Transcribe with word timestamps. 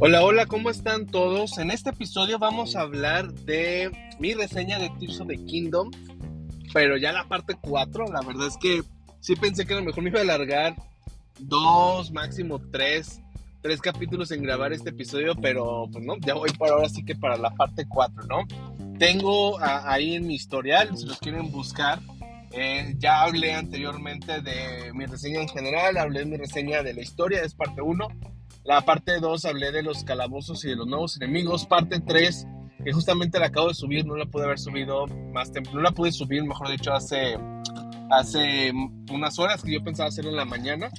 Hola, 0.00 0.24
hola, 0.24 0.46
¿cómo 0.46 0.70
están 0.70 1.06
todos? 1.06 1.56
En 1.56 1.70
este 1.70 1.90
episodio 1.90 2.40
vamos 2.40 2.74
a 2.74 2.80
hablar 2.80 3.32
de 3.32 3.92
mi 4.18 4.34
reseña 4.34 4.80
de 4.80 4.90
Tears 4.98 5.20
of 5.20 5.28
the 5.28 5.36
Kingdom, 5.36 5.92
pero 6.72 6.96
ya 6.96 7.12
la 7.12 7.28
parte 7.28 7.54
4, 7.60 8.06
la 8.12 8.20
verdad 8.22 8.48
es 8.48 8.56
que 8.56 8.82
sí 9.20 9.36
pensé 9.36 9.64
que 9.64 9.74
a 9.74 9.76
lo 9.76 9.84
mejor 9.84 10.02
me 10.02 10.10
iba 10.10 10.18
a 10.18 10.22
alargar 10.22 10.74
dos, 11.38 12.10
máximo 12.10 12.60
tres, 12.72 13.20
tres 13.62 13.80
capítulos 13.80 14.32
en 14.32 14.42
grabar 14.42 14.72
este 14.72 14.90
episodio, 14.90 15.36
pero 15.36 15.88
pues 15.92 16.04
no, 16.04 16.16
ya 16.18 16.34
voy 16.34 16.50
para 16.58 16.72
ahora 16.72 16.88
sí 16.88 17.04
que 17.04 17.14
para 17.14 17.36
la 17.36 17.50
parte 17.50 17.86
4, 17.88 18.24
¿no? 18.24 18.98
Tengo 18.98 19.60
ahí 19.60 20.16
en 20.16 20.26
mi 20.26 20.34
historial, 20.34 20.98
si 20.98 21.06
los 21.06 21.20
quieren 21.20 21.52
buscar, 21.52 22.00
eh, 22.50 22.96
ya 22.98 23.22
hablé 23.22 23.54
anteriormente 23.54 24.40
de 24.40 24.92
mi 24.92 25.06
reseña 25.06 25.40
en 25.40 25.48
general, 25.48 25.96
hablé 25.98 26.20
de 26.20 26.26
mi 26.26 26.36
reseña 26.36 26.82
de 26.82 26.94
la 26.94 27.00
historia, 27.00 27.42
es 27.42 27.54
parte 27.54 27.80
1 27.80 28.08
la 28.64 28.80
parte 28.80 29.20
2 29.20 29.44
hablé 29.44 29.72
de 29.72 29.82
los 29.82 30.04
calabozos 30.04 30.64
y 30.64 30.68
de 30.68 30.76
los 30.76 30.86
nuevos 30.86 31.16
enemigos. 31.20 31.66
Parte 31.66 32.00
3, 32.00 32.46
que 32.82 32.92
justamente 32.92 33.38
la 33.38 33.46
acabo 33.46 33.68
de 33.68 33.74
subir, 33.74 34.06
no 34.06 34.16
la 34.16 34.26
pude 34.26 34.44
haber 34.44 34.58
subido 34.58 35.06
más 35.32 35.52
temprano, 35.52 35.78
no 35.78 35.84
la 35.84 35.90
pude 35.90 36.12
subir, 36.12 36.42
mejor 36.44 36.70
dicho, 36.70 36.92
hace, 36.92 37.38
hace 38.10 38.72
unas 39.12 39.38
horas 39.38 39.62
que 39.62 39.74
yo 39.74 39.84
pensaba 39.84 40.08
hacerlo 40.08 40.30
en 40.30 40.36
la 40.36 40.46
mañana. 40.46 40.90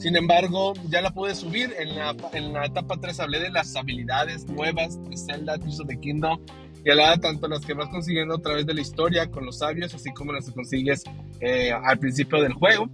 Sin 0.00 0.16
embargo, 0.16 0.72
ya 0.88 1.00
la 1.00 1.12
pude 1.12 1.34
subir. 1.34 1.74
En 1.78 1.94
la, 1.94 2.16
en 2.32 2.52
la 2.52 2.66
etapa 2.66 2.96
3 3.00 3.20
hablé 3.20 3.38
de 3.38 3.50
las 3.50 3.76
habilidades 3.76 4.46
nuevas 4.46 4.98
de 5.08 5.16
Zelda, 5.16 5.58
Tears 5.58 5.80
of 5.80 5.86
the 5.86 6.00
Kingdom. 6.00 6.44
Y 6.84 6.90
hablaba 6.90 7.18
tanto 7.18 7.46
las 7.46 7.64
que 7.64 7.74
vas 7.74 7.88
consiguiendo 7.90 8.36
a 8.36 8.38
través 8.40 8.64
de 8.66 8.72
la 8.72 8.80
historia 8.80 9.30
con 9.30 9.44
los 9.44 9.58
sabios, 9.58 9.94
así 9.94 10.10
como 10.12 10.32
las 10.32 10.46
que 10.46 10.54
consigues 10.54 11.04
eh, 11.40 11.70
al 11.70 11.98
principio 11.98 12.42
del 12.42 12.54
juego. 12.54 12.88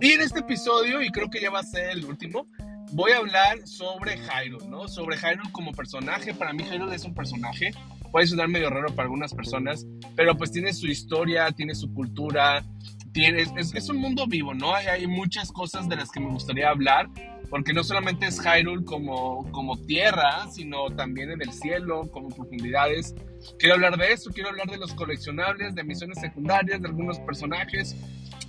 Y 0.00 0.12
en 0.12 0.22
este 0.22 0.40
episodio, 0.40 1.02
y 1.02 1.10
creo 1.10 1.28
que 1.28 1.40
ya 1.40 1.50
va 1.50 1.60
a 1.60 1.64
ser 1.64 1.90
el 1.90 2.06
último, 2.06 2.46
voy 2.92 3.12
a 3.12 3.18
hablar 3.18 3.66
sobre 3.66 4.16
Hyrule, 4.18 4.66
¿no? 4.68 4.88
Sobre 4.88 5.16
Hyrule 5.16 5.50
como 5.52 5.72
personaje. 5.72 6.34
Para 6.34 6.52
mí 6.52 6.64
Hyrule 6.64 6.94
es 6.94 7.04
un 7.04 7.14
personaje. 7.14 7.72
Puede 8.10 8.26
sonar 8.26 8.48
medio 8.48 8.70
raro 8.70 8.88
para 8.88 9.04
algunas 9.04 9.32
personas, 9.32 9.86
pero 10.16 10.36
pues 10.36 10.50
tiene 10.50 10.72
su 10.72 10.88
historia, 10.88 11.50
tiene 11.52 11.76
su 11.76 11.92
cultura, 11.94 12.64
tiene, 13.12 13.42
es, 13.42 13.88
un 13.88 13.98
mundo 13.98 14.26
vivo, 14.26 14.52
¿no? 14.52 14.74
Hay, 14.74 14.86
hay, 14.86 15.06
muchas 15.06 15.52
cosas 15.52 15.88
de 15.88 15.94
las 15.94 16.10
que 16.10 16.18
me 16.18 16.28
gustaría 16.28 16.70
hablar, 16.70 17.08
porque 17.50 17.72
no 17.72 17.84
solamente 17.84 18.26
es 18.26 18.40
Hyrule 18.40 18.84
como, 18.84 19.48
como 19.52 19.76
tierra, 19.76 20.48
sino 20.50 20.90
también 20.90 21.30
en 21.30 21.40
el 21.42 21.52
cielo, 21.52 22.10
como 22.10 22.30
profundidades. 22.30 23.14
Quiero 23.58 23.76
hablar 23.76 23.96
de 23.96 24.12
eso, 24.12 24.30
quiero 24.30 24.50
hablar 24.50 24.68
de 24.68 24.78
los 24.78 24.92
coleccionables, 24.94 25.74
de 25.74 25.84
misiones 25.84 26.18
secundarias, 26.20 26.82
de 26.82 26.88
algunos 26.88 27.20
personajes, 27.20 27.96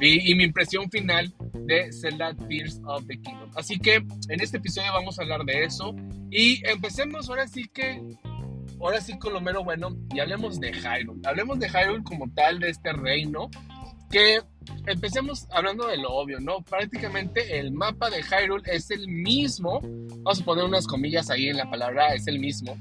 y, 0.02 0.34
mi 0.36 0.44
impresión 0.46 0.90
final 0.90 1.32
de 1.54 1.92
Zelda 1.94 2.34
Tears 2.34 2.82
of 2.86 3.06
the 3.08 3.20
Kingdom. 3.22 3.52
Así 3.56 3.80
que 3.80 3.96
en 3.96 4.42
este 4.42 4.58
episodio 4.58 4.92
vamos 4.94 5.20
a 5.20 5.22
hablar 5.22 5.46
de 5.46 5.64
eso 5.64 5.96
y 6.32 6.62
empecemos 6.68 7.30
ahora 7.30 7.48
sí 7.48 7.70
que, 7.72 8.02
ahora 8.80 9.00
sí 9.00 9.18
con 9.20 9.34
lo 9.34 9.42
mero 9.42 9.64
bueno 9.64 9.96
y 10.14 10.20
hablemos 10.20 10.60
de 10.60 10.72
Hyrule. 10.74 11.22
Hablemos 11.26 11.60
de 11.60 11.70
Hyrule 11.70 12.04
como 12.04 12.30
tal, 12.34 12.60
de 12.60 12.70
este 12.70 12.94
reino, 12.94 13.50
que 14.10 14.42
empecemos 14.88 15.48
hablando 15.52 15.88
de 15.88 15.98
lo 15.98 16.12
obvio, 16.14 16.40
¿no? 16.40 16.62
Prácticamente 16.64 17.60
el 17.60 17.72
mapa 17.72 18.10
de 18.10 18.24
Hyrule 18.24 18.64
es 18.66 18.90
el 18.92 19.08
mismo, 19.08 19.82
vamos 20.24 20.42
a 20.42 20.46
poner 20.46 20.66
unas 20.66 20.88
comillas 20.88 21.30
ahí 21.30 21.48
en 21.48 21.58
la 21.58 21.70
palabra, 21.70 22.14
es 22.16 22.28
el 22.28 22.40
mismo. 22.40 22.76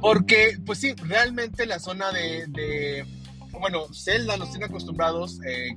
Porque, 0.00 0.58
pues 0.66 0.80
sí, 0.80 0.94
realmente 0.94 1.64
la 1.64 1.78
zona 1.78 2.10
de, 2.10 3.06
bueno, 3.52 3.86
Zelda 3.94 4.36
nos 4.36 4.50
tiene 4.50 4.66
acostumbrados 4.66 5.38
eh, 5.46 5.76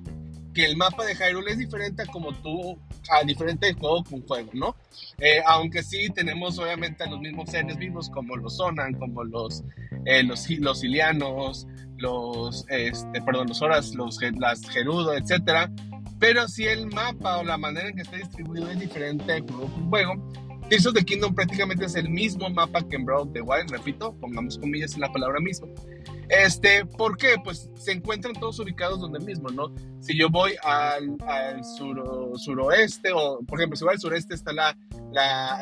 que 0.56 0.66
el 0.66 0.78
mapa 0.78 1.06
de 1.06 1.14
Hyrule 1.14 1.52
es 1.52 1.58
diferente 1.60 2.04
a 2.04 2.06
como 2.06 2.34
tú, 2.34 2.80
a 3.12 3.24
diferente 3.24 3.68
de 3.68 3.74
juego 3.74 4.04
con 4.06 4.26
juego, 4.26 4.50
¿no? 4.54 4.76
Eh, 5.20 5.42
aunque 5.46 5.84
sí 5.84 6.08
tenemos 6.16 6.58
obviamente 6.58 7.06
los 7.08 7.20
mismos 7.20 7.52
seres 7.52 7.78
vivos 7.78 8.10
como 8.10 8.38
los 8.38 8.56
Sonan, 8.56 8.94
como 8.94 9.24
los, 9.26 9.64
eh, 10.06 10.24
los, 10.24 10.50
los 10.50 10.84
Ilianos, 10.84 11.68
los, 11.98 12.66
este, 12.70 13.22
perdón, 13.22 13.50
los 13.50 13.62
Horas, 13.62 13.94
los, 13.96 14.18
las 14.40 14.68
Gerudo, 14.70 15.14
etcétera. 15.14 15.70
Pero 16.20 16.48
si 16.48 16.64
el 16.64 16.88
mapa 16.88 17.40
o 17.40 17.44
la 17.44 17.58
manera 17.58 17.90
en 17.90 17.96
que 17.98 18.04
está 18.04 18.16
distribuido 18.16 18.72
es 18.72 18.80
diferente 18.80 19.34
de 19.34 19.42
juego 19.42 19.68
con 19.68 19.90
juego, 19.90 20.32
Tears 20.70 20.88
of 20.88 20.94
the 20.94 21.04
Kingdom 21.04 21.36
prácticamente 21.36 21.86
es 21.86 21.96
el 21.96 22.10
mismo 22.10 22.50
mapa 22.50 22.82
que 22.88 22.96
en 22.96 23.06
Breath 23.06 23.22
of 23.22 23.34
the 23.34 23.42
Wild, 23.42 23.70
repito, 23.70 24.16
pongamos 24.20 24.58
comillas 24.58 24.96
en 24.96 25.02
la 25.02 25.12
palabra 25.12 25.40
mismo. 25.42 25.68
Este, 26.30 26.86
¿por 26.86 27.18
qué? 27.18 27.36
Pues 27.44 27.70
se 27.76 27.92
encuentran 27.92 28.34
todos 28.34 28.60
ubicados 28.60 29.00
donde 29.00 29.20
mismo, 29.20 29.50
¿no? 29.50 29.74
Si 30.00 30.18
yo 30.18 30.30
voy 30.30 30.54
al, 30.64 31.16
al 31.28 31.64
suroeste, 31.64 33.12
o 33.14 33.40
por 33.42 33.60
ejemplo, 33.60 33.76
si 33.76 33.84
voy 33.84 33.94
al 33.94 34.00
sureste 34.00 34.36
está 34.36 34.54
la, 34.54 34.76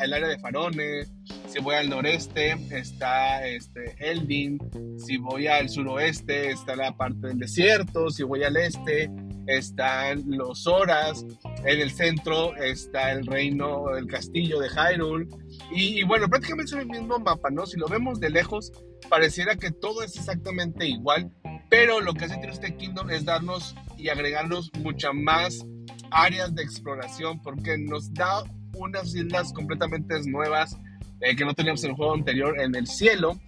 el 0.02 0.12
área 0.12 0.28
de 0.28 0.38
Farones, 0.38 1.12
si 1.48 1.60
voy 1.60 1.74
al 1.76 1.88
noreste 1.88 2.56
está 2.70 3.46
este, 3.46 3.94
Eldin, 3.98 4.58
si 4.98 5.16
voy 5.16 5.46
al 5.46 5.68
suroeste 5.68 6.50
está 6.50 6.76
la 6.76 6.96
parte 6.96 7.28
del 7.28 7.38
desierto, 7.38 8.10
si 8.10 8.22
voy 8.22 8.44
al 8.44 8.56
este 8.56 9.10
están 9.46 10.22
los 10.26 10.66
Horas, 10.66 11.24
en 11.64 11.80
el 11.80 11.90
centro 11.90 12.56
está 12.56 13.12
el 13.12 13.26
reino, 13.26 13.94
el 13.94 14.06
castillo 14.06 14.58
de 14.60 14.68
Hyrule, 14.68 15.26
y, 15.70 16.02
bueno, 16.04 16.28
prácticamente 16.28 16.74
es 16.74 16.80
el 16.80 16.86
mismo 16.86 17.18
mapa, 17.18 17.50
¿no? 17.50 17.66
Si 17.66 17.78
lo 17.78 17.86
vemos 17.86 18.20
de 18.20 18.30
lejos, 18.30 18.72
pareciera 19.08 19.56
que 19.56 19.70
todo 19.70 20.02
es 20.02 20.16
exactamente 20.16 20.86
igual, 20.86 21.30
pero 21.70 22.00
lo 22.00 22.14
que 22.14 22.24
hace 22.24 22.40
este 22.48 22.76
Kingdom 22.76 23.10
es 23.10 23.24
darnos 23.24 23.74
y 23.96 24.08
agregarnos 24.08 24.70
muchas 24.80 25.14
más 25.14 25.64
áreas 26.10 26.54
de 26.54 26.62
exploración, 26.62 27.40
porque 27.42 27.76
nos 27.78 28.12
da 28.14 28.44
unas 28.76 29.14
islas 29.14 29.52
completamente 29.52 30.14
nuevas 30.28 30.76
eh, 31.20 31.36
que 31.36 31.44
no 31.44 31.54
teníamos 31.54 31.82
en 31.84 31.90
el 31.90 31.96
juego 31.96 32.14
anterior 32.14 32.60
en 32.60 32.74
el 32.74 32.86
cielo, 32.86 33.38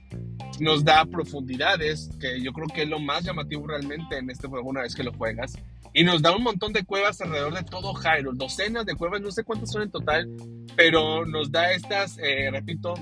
nos 0.60 0.84
da 0.84 1.04
profundidades, 1.04 2.10
que 2.20 2.40
yo 2.40 2.52
creo 2.52 2.66
que 2.68 2.82
es 2.82 2.88
lo 2.88 2.98
más 2.98 3.24
llamativo 3.24 3.66
realmente 3.66 4.18
en 4.18 4.30
este 4.30 4.48
juego 4.48 4.70
una 4.70 4.82
vez 4.82 4.94
que 4.94 5.02
lo 5.02 5.12
juegas. 5.12 5.58
Y 5.92 6.04
nos 6.04 6.20
da 6.20 6.34
un 6.34 6.42
montón 6.42 6.72
de 6.72 6.84
cuevas 6.84 7.20
alrededor 7.20 7.54
de 7.54 7.62
todo 7.62 7.94
Hyrule, 7.94 8.36
docenas 8.38 8.86
de 8.86 8.94
cuevas, 8.94 9.20
no 9.20 9.30
sé 9.30 9.44
cuántas 9.44 9.72
son 9.72 9.82
en 9.82 9.90
total, 9.90 10.28
pero 10.76 11.24
nos 11.24 11.50
da 11.50 11.72
estas, 11.72 12.18
eh, 12.18 12.50
repito, 12.50 12.94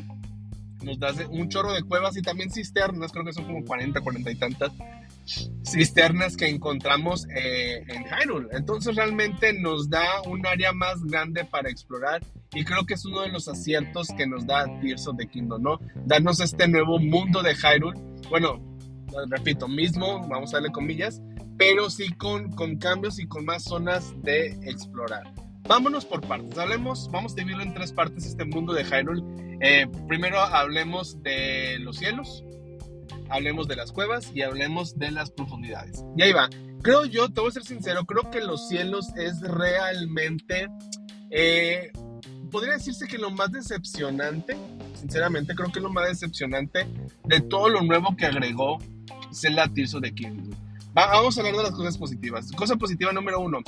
nos 0.85 0.99
da 0.99 1.13
un 1.31 1.49
chorro 1.49 1.73
de 1.73 1.83
cuevas 1.83 2.17
y 2.17 2.23
también 2.23 2.51
cisternas, 2.51 3.13
creo 3.13 3.25
que 3.25 3.33
son 3.33 3.45
como 3.45 3.65
40, 3.65 4.01
40 4.01 4.31
y 4.31 4.35
tantas 4.37 4.73
cisternas 5.65 6.37
que 6.37 6.49
encontramos 6.49 7.27
eh, 7.35 7.83
en 7.89 8.05
Hyrule. 8.05 8.49
Entonces 8.53 8.95
realmente 8.95 9.53
nos 9.53 9.89
da 9.89 10.23
un 10.27 10.47
área 10.47 10.73
más 10.73 11.03
grande 11.03 11.45
para 11.45 11.71
explorar 11.71 12.23
y 12.53 12.65
creo 12.65 12.85
que 12.85 12.95
es 12.95 13.05
uno 13.05 13.23
de 13.23 13.29
los 13.29 13.49
aciertos 13.49 14.09
que 14.17 14.27
nos 14.27 14.47
da 14.47 14.67
Tears 14.81 15.07
of 15.09 15.17
the 15.17 15.27
Kingdom, 15.27 15.63
¿no? 15.63 15.81
Darnos 16.07 16.41
este 16.41 16.69
nuevo 16.69 16.99
mundo 16.99 17.43
de 17.43 17.55
Hyrule. 17.55 17.99
Bueno, 18.29 18.63
repito, 19.29 19.69
mismo, 19.69 20.27
vamos 20.29 20.53
a 20.53 20.59
darle 20.59 20.73
comillas, 20.73 21.23
pero 21.57 21.91
sí 21.91 22.13
con, 22.13 22.53
con 22.53 22.77
cambios 22.77 23.19
y 23.19 23.27
con 23.27 23.45
más 23.45 23.65
zonas 23.65 24.13
de 24.23 24.49
explorar. 24.63 25.33
Vámonos 25.67 26.05
por 26.05 26.21
partes. 26.21 26.59
Hablemos, 26.59 27.09
vamos 27.11 27.33
a 27.33 27.37
dividirlo 27.37 27.63
en 27.63 27.73
tres 27.73 27.91
partes 27.91 28.27
este 28.27 28.45
mundo 28.45 28.75
de 28.75 28.85
Hyrule. 28.85 29.23
Eh, 29.61 29.87
primero 30.07 30.39
hablemos 30.39 31.23
de 31.23 31.79
los 31.79 31.97
cielos, 31.97 32.45
hablemos 33.31 33.67
de 33.67 33.77
las 33.77 33.91
cuevas 33.91 34.31
y 34.35 34.43
hablemos 34.43 34.99
de 34.99 35.11
las 35.11 35.31
profundidades. 35.31 36.05
Y 36.19 36.23
ahí 36.23 36.33
va. 36.33 36.51
Creo 36.83 37.07
yo, 37.07 37.31
te 37.31 37.41
voy 37.41 37.49
a 37.49 37.53
ser 37.53 37.65
sincero, 37.65 38.05
creo 38.05 38.31
que 38.31 38.43
los 38.43 38.69
cielos 38.69 39.09
es 39.17 39.41
realmente, 39.41 40.69
eh, 41.31 41.91
podría 42.51 42.75
decirse 42.75 43.07
que 43.07 43.17
lo 43.17 43.31
más 43.31 43.51
decepcionante, 43.51 44.59
sinceramente 45.01 45.55
creo 45.55 45.73
que 45.73 45.79
es 45.79 45.83
lo 45.83 45.91
más 45.91 46.09
decepcionante 46.09 46.87
de 47.25 47.41
todo 47.41 47.71
lo 47.71 47.81
nuevo 47.81 48.15
que 48.19 48.27
agregó 48.27 48.79
Zelda 49.33 49.67
Tears 49.67 49.95
of 49.95 50.03
the 50.03 50.15
Kingdom 50.15 50.64
vamos 50.95 51.37
a 51.37 51.41
hablar 51.41 51.57
de 51.57 51.63
las 51.65 51.73
cosas 51.73 51.99
positivas. 51.99 52.51
Cosa 52.53 52.77
positiva 52.77 53.13
número 53.13 53.41
uno. 53.41 53.59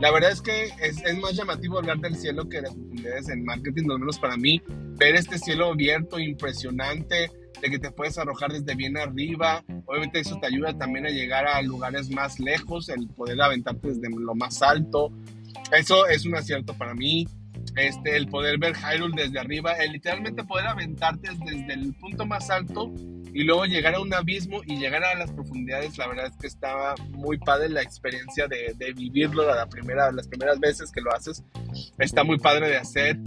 La 0.00 0.10
verdad 0.10 0.32
es 0.32 0.42
que 0.42 0.64
es, 0.80 1.02
es, 1.04 1.18
más 1.18 1.34
llamativo 1.34 1.78
hablar 1.78 1.98
del 1.98 2.16
cielo 2.16 2.48
que 2.48 2.60
de 2.60 3.10
las 3.10 3.28
en 3.28 3.44
marketing, 3.44 3.90
al 3.90 4.00
menos 4.00 4.18
para 4.18 4.36
mí. 4.36 4.60
Ver 4.96 5.14
este 5.14 5.38
cielo 5.38 5.72
abierto, 5.72 6.18
impresionante, 6.18 7.30
de 7.60 7.70
que 7.70 7.78
te 7.78 7.90
puedes 7.90 8.18
arrojar 8.18 8.52
desde 8.52 8.74
bien 8.74 8.96
arriba. 8.96 9.62
Obviamente 9.86 10.20
eso 10.20 10.38
te 10.40 10.48
ayuda 10.48 10.76
también 10.76 11.06
a 11.06 11.10
llegar 11.10 11.46
a 11.46 11.62
lugares 11.62 12.10
más 12.10 12.40
lejos, 12.40 12.88
el 12.88 13.08
poder 13.08 13.40
aventarte 13.40 13.88
desde 13.88 14.10
lo 14.10 14.34
más 14.34 14.62
alto. 14.62 15.12
Eso 15.70 16.06
es 16.06 16.26
un 16.26 16.34
acierto 16.34 16.74
para 16.74 16.94
mí. 16.94 17.28
Este, 17.76 18.16
el 18.16 18.26
poder 18.26 18.58
ver 18.58 18.74
Hyrule 18.74 19.22
desde 19.22 19.38
arriba, 19.38 19.72
el 19.74 19.92
literalmente 19.92 20.42
poder 20.42 20.66
aventarte 20.66 21.30
desde 21.44 21.72
el 21.74 21.94
punto 21.94 22.26
más 22.26 22.50
alto 22.50 22.92
y 23.34 23.44
luego 23.44 23.64
llegar 23.64 23.94
a 23.94 24.00
un 24.00 24.12
abismo 24.12 24.60
y 24.66 24.76
llegar 24.76 25.04
a 25.04 25.14
las 25.14 25.30
profundidades, 25.32 25.96
la 25.96 26.06
verdad 26.06 26.26
es 26.26 26.36
que 26.36 26.46
estaba 26.46 26.94
muy 27.10 27.38
padre 27.38 27.68
la 27.68 27.82
experiencia 27.82 28.46
de, 28.46 28.92
vivirlo 28.94 29.46
la 29.46 29.66
primera, 29.66 30.12
las 30.12 30.28
primeras 30.28 30.60
veces 30.60 30.90
que 30.92 31.00
lo 31.00 31.12
haces, 31.14 31.42
está 31.98 32.24
muy 32.24 32.38
padre 32.38 32.68
de 32.68 32.76
hacer, 32.76 33.18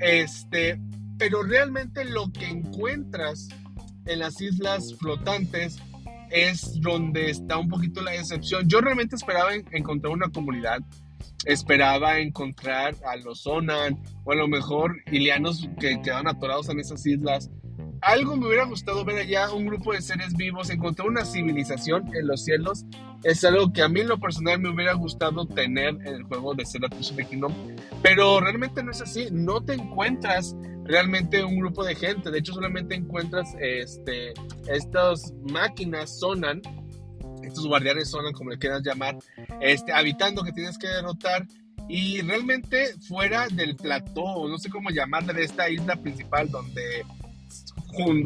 este, 0.00 0.78
pero 1.18 1.42
realmente 1.42 2.04
lo 2.04 2.30
que 2.32 2.46
encuentras 2.46 3.48
en 4.04 4.18
las 4.18 4.40
islas 4.40 4.94
flotantes 4.98 5.78
es 6.30 6.80
donde 6.80 7.30
está 7.30 7.56
un 7.58 7.68
poquito 7.68 8.02
la 8.02 8.12
decepción. 8.12 8.68
Yo 8.68 8.80
realmente 8.80 9.16
esperaba 9.16 9.54
encontrar 9.54 10.12
una 10.12 10.28
comunidad, 10.28 10.80
esperaba 11.44 12.18
encontrar 12.18 12.94
a 13.06 13.16
los 13.16 13.42
Sonan 13.42 13.98
o 14.24 14.32
a 14.32 14.36
lo 14.36 14.48
mejor 14.48 14.96
ilianos 15.10 15.68
que 15.80 16.00
quedaban 16.02 16.28
atorados 16.28 16.68
en 16.68 16.80
esas 16.80 17.06
islas. 17.06 17.50
Algo 18.00 18.36
me 18.36 18.46
hubiera 18.46 18.64
gustado 18.64 19.04
ver 19.04 19.18
allá, 19.18 19.52
un 19.52 19.66
grupo 19.66 19.92
de 19.92 20.02
seres 20.02 20.34
vivos, 20.34 20.70
encontrar 20.70 21.08
una 21.08 21.24
civilización 21.24 22.04
en 22.14 22.26
los 22.26 22.44
cielos. 22.44 22.84
Es 23.22 23.44
algo 23.44 23.72
que 23.72 23.82
a 23.82 23.88
mí 23.88 24.02
lo 24.04 24.18
personal 24.18 24.60
me 24.60 24.68
hubiera 24.68 24.92
gustado 24.94 25.46
tener 25.46 25.88
en 25.88 26.06
el 26.06 26.22
juego 26.24 26.54
de 26.54 26.64
Zelda 26.66 26.88
Tears 26.88 27.10
of 27.10 27.18
Kingdom. 27.28 27.52
Pero 28.02 28.40
realmente 28.40 28.82
no 28.82 28.90
es 28.90 29.00
así. 29.00 29.28
No 29.32 29.64
te 29.64 29.74
encuentras 29.74 30.54
realmente 30.84 31.42
un 31.42 31.58
grupo 31.58 31.84
de 31.84 31.94
gente. 31.94 32.30
De 32.30 32.38
hecho, 32.38 32.52
solamente 32.52 32.94
encuentras 32.94 33.54
este, 33.60 34.34
estas 34.68 35.32
máquinas 35.50 36.18
sonan, 36.18 36.62
estos 37.42 37.66
guardianes 37.66 38.10
sonan, 38.10 38.32
como 38.32 38.50
le 38.50 38.58
quieras 38.58 38.82
llamar, 38.82 39.16
este, 39.60 39.92
habitando 39.92 40.42
que 40.42 40.52
tienes 40.52 40.78
que 40.78 40.88
derrotar. 40.88 41.46
Y 41.88 42.20
realmente 42.22 42.94
fuera 43.06 43.46
del 43.48 43.76
plató, 43.76 44.48
no 44.48 44.58
sé 44.58 44.70
cómo 44.70 44.90
llamarle, 44.90 45.32
de 45.34 45.44
esta 45.44 45.70
isla 45.70 45.94
principal 45.94 46.50
donde 46.50 47.04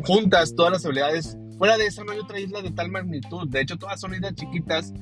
juntas 0.04 0.54
todas 0.54 0.72
las 0.72 0.84
habilidades, 0.84 1.36
fuera 1.58 1.76
de 1.76 1.86
eso 1.86 2.04
no 2.04 2.12
hay 2.12 2.18
otra 2.18 2.40
isla 2.40 2.62
de 2.62 2.70
tal 2.70 2.90
magnitud. 2.90 3.48
De 3.48 3.60
hecho, 3.60 3.76
todas 3.76 4.00
son 4.00 4.14
islas 4.14 4.34
chiquitas. 4.34 4.92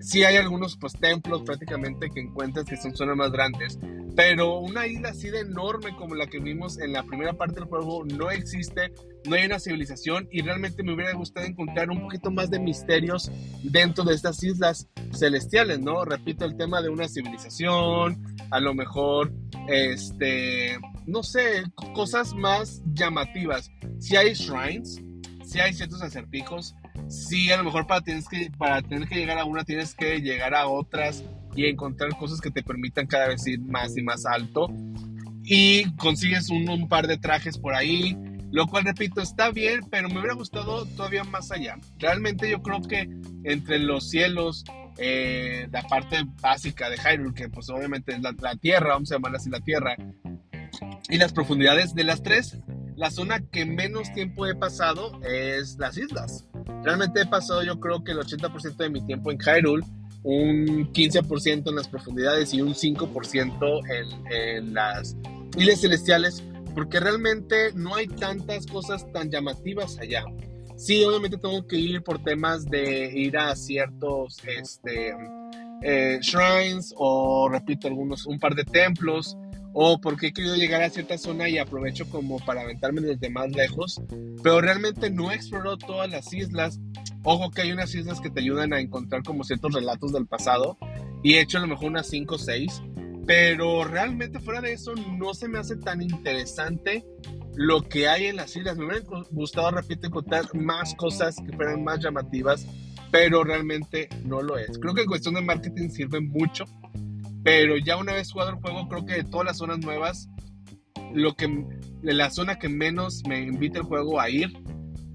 Sí 0.00 0.24
hay 0.24 0.36
algunos 0.36 0.76
pues 0.76 0.94
templos 0.94 1.42
prácticamente 1.42 2.10
que 2.10 2.20
encuentras 2.20 2.64
que 2.64 2.76
son 2.76 2.94
zonas 2.96 3.16
más 3.16 3.30
grandes, 3.30 3.78
pero 4.18 4.58
una 4.58 4.84
isla 4.88 5.10
así 5.10 5.30
de 5.30 5.42
enorme 5.42 5.94
como 5.96 6.16
la 6.16 6.26
que 6.26 6.40
vimos 6.40 6.80
en 6.80 6.92
la 6.92 7.04
primera 7.04 7.34
parte 7.34 7.60
del 7.60 7.68
juego 7.68 8.04
no 8.04 8.32
existe, 8.32 8.92
no 9.28 9.36
hay 9.36 9.46
una 9.46 9.60
civilización 9.60 10.28
y 10.32 10.42
realmente 10.42 10.82
me 10.82 10.92
hubiera 10.92 11.12
gustado 11.12 11.46
encontrar 11.46 11.88
un 11.88 12.00
poquito 12.00 12.32
más 12.32 12.50
de 12.50 12.58
misterios 12.58 13.30
dentro 13.62 14.02
de 14.02 14.16
estas 14.16 14.42
islas 14.42 14.88
celestiales, 15.12 15.78
¿no? 15.78 16.04
Repito 16.04 16.44
el 16.44 16.56
tema 16.56 16.82
de 16.82 16.88
una 16.88 17.06
civilización, 17.08 18.20
a 18.50 18.58
lo 18.58 18.74
mejor, 18.74 19.32
este, 19.68 20.76
no 21.06 21.22
sé, 21.22 21.62
cosas 21.94 22.34
más 22.34 22.82
llamativas. 22.94 23.70
Si 23.98 24.16
hay 24.16 24.34
shrines, 24.34 25.00
si 25.44 25.60
hay 25.60 25.72
ciertos 25.72 26.02
acertijos, 26.02 26.74
si 27.08 27.50
a 27.50 27.56
lo 27.56 27.64
mejor 27.64 27.86
para, 27.86 28.00
tienes 28.02 28.28
que, 28.28 28.50
para 28.56 28.82
tener 28.82 29.08
que 29.08 29.16
llegar 29.16 29.38
a 29.38 29.44
una 29.44 29.64
tienes 29.64 29.94
que 29.94 30.20
llegar 30.20 30.54
a 30.54 30.66
otras 30.66 31.24
y 31.56 31.66
encontrar 31.66 32.16
cosas 32.16 32.40
que 32.40 32.50
te 32.50 32.62
permitan 32.62 33.06
cada 33.06 33.28
vez 33.28 33.46
ir 33.46 33.60
más 33.60 33.96
y 33.96 34.02
más 34.02 34.26
alto. 34.26 34.68
Y 35.44 35.90
consigues 35.96 36.50
un, 36.50 36.88
par 36.88 37.06
de 37.06 37.16
trajes 37.16 37.56
por 37.56 37.74
ahí, 37.74 38.16
lo 38.50 38.66
cual 38.66 38.84
repito, 38.84 39.22
está 39.22 39.50
bien, 39.50 39.80
pero 39.90 40.08
me 40.08 40.18
hubiera 40.18 40.34
gustado 40.34 40.84
todavía 40.84 41.24
más 41.24 41.50
allá. 41.50 41.76
Realmente 41.98 42.50
yo 42.50 42.62
creo 42.62 42.82
que 42.82 43.08
entre 43.44 43.78
los 43.78 44.10
cielos, 44.10 44.64
eh, 44.98 45.66
la 45.72 45.82
parte 45.82 46.18
básica 46.42 46.90
de 46.90 46.98
Hyrule, 46.98 47.34
que 47.34 47.48
pues 47.48 47.70
obviamente 47.70 48.12
es 48.12 48.20
la, 48.20 48.34
la 48.38 48.56
Tierra, 48.56 48.90
vamos 48.90 49.10
a 49.10 49.14
llamarla 49.14 49.38
así 49.38 49.48
la 49.48 49.60
Tierra, 49.60 49.96
y 51.08 51.16
las 51.16 51.32
profundidades 51.32 51.94
de 51.94 52.04
las 52.04 52.22
tres, 52.22 52.58
la 52.98 53.12
zona 53.12 53.40
que 53.40 53.64
menos 53.64 54.12
tiempo 54.12 54.44
he 54.46 54.56
pasado 54.56 55.20
es 55.22 55.78
las 55.78 55.96
islas. 55.96 56.44
Realmente 56.82 57.20
he 57.20 57.26
pasado 57.26 57.62
yo 57.62 57.78
creo 57.78 58.02
que 58.02 58.10
el 58.10 58.18
80% 58.18 58.76
de 58.76 58.90
mi 58.90 59.00
tiempo 59.06 59.30
en 59.30 59.38
Hyrule 59.38 59.86
un 60.24 60.92
15% 60.92 61.68
en 61.68 61.74
las 61.76 61.88
profundidades 61.88 62.52
y 62.52 62.60
un 62.60 62.74
5% 62.74 63.80
en, 63.88 64.32
en 64.32 64.74
las 64.74 65.16
islas 65.56 65.80
celestiales, 65.80 66.42
porque 66.74 66.98
realmente 66.98 67.72
no 67.74 67.94
hay 67.94 68.08
tantas 68.08 68.66
cosas 68.66 69.10
tan 69.12 69.30
llamativas 69.30 69.96
allá. 70.00 70.24
Sí, 70.76 71.04
obviamente 71.04 71.38
tengo 71.38 71.66
que 71.66 71.76
ir 71.76 72.02
por 72.02 72.22
temas 72.22 72.64
de 72.64 73.12
ir 73.12 73.38
a 73.38 73.54
ciertos 73.54 74.38
este, 74.44 75.14
eh, 75.82 76.18
shrines 76.20 76.92
o, 76.96 77.48
repito, 77.48 77.86
algunos, 77.86 78.26
un 78.26 78.38
par 78.38 78.54
de 78.54 78.64
templos, 78.64 79.36
o 79.72 80.00
porque 80.00 80.28
he 80.28 80.32
querido 80.32 80.56
llegar 80.56 80.82
a 80.82 80.90
cierta 80.90 81.18
zona 81.18 81.48
y 81.48 81.58
aprovecho 81.58 82.08
como 82.08 82.38
para 82.38 82.62
aventarme 82.62 83.00
desde 83.00 83.30
más 83.30 83.50
lejos, 83.50 84.00
pero 84.42 84.60
realmente 84.60 85.10
no 85.10 85.30
he 85.30 85.34
explorado 85.34 85.78
todas 85.78 86.10
las 86.10 86.32
islas 86.32 86.80
Ojo 87.24 87.50
que 87.50 87.62
hay 87.62 87.72
unas 87.72 87.94
islas 87.94 88.20
que 88.20 88.30
te 88.30 88.40
ayudan 88.40 88.72
a 88.72 88.80
encontrar 88.80 89.22
como 89.22 89.44
ciertos 89.44 89.74
relatos 89.74 90.12
del 90.12 90.26
pasado 90.26 90.78
y 91.22 91.34
he 91.34 91.40
hecho 91.40 91.58
a 91.58 91.60
lo 91.60 91.66
mejor 91.66 91.90
unas 91.90 92.06
5 92.08 92.34
o 92.34 92.38
6, 92.38 92.82
pero 93.26 93.84
realmente 93.84 94.40
fuera 94.40 94.60
de 94.60 94.72
eso 94.72 94.94
no 94.94 95.34
se 95.34 95.48
me 95.48 95.58
hace 95.58 95.76
tan 95.76 96.00
interesante 96.00 97.04
lo 97.54 97.82
que 97.82 98.08
hay 98.08 98.26
en 98.26 98.36
las 98.36 98.56
islas. 98.56 98.78
Me 98.78 98.86
hubiera 98.86 99.04
gustado, 99.30 99.70
repito, 99.72 100.06
encontrar 100.06 100.54
más 100.54 100.94
cosas 100.94 101.36
que 101.44 101.54
fueran 101.54 101.82
más 101.82 101.98
llamativas, 101.98 102.66
pero 103.10 103.42
realmente 103.42 104.08
no 104.24 104.40
lo 104.40 104.56
es. 104.56 104.78
Creo 104.78 104.94
que 104.94 105.02
en 105.02 105.08
cuestión 105.08 105.34
de 105.34 105.42
marketing 105.42 105.88
sirve 105.90 106.20
mucho, 106.20 106.64
pero 107.48 107.78
ya 107.78 107.96
una 107.96 108.12
vez 108.12 108.30
jugado 108.30 108.50
el 108.50 108.56
juego, 108.56 108.86
creo 108.88 109.06
que 109.06 109.14
de 109.14 109.24
todas 109.24 109.46
las 109.46 109.56
zonas 109.56 109.78
nuevas, 109.78 110.28
lo 111.14 111.34
que 111.34 111.48
la 112.02 112.28
zona 112.28 112.58
que 112.58 112.68
menos 112.68 113.22
me 113.26 113.40
invita 113.40 113.78
el 113.78 113.86
juego 113.86 114.20
a 114.20 114.28
ir 114.28 114.52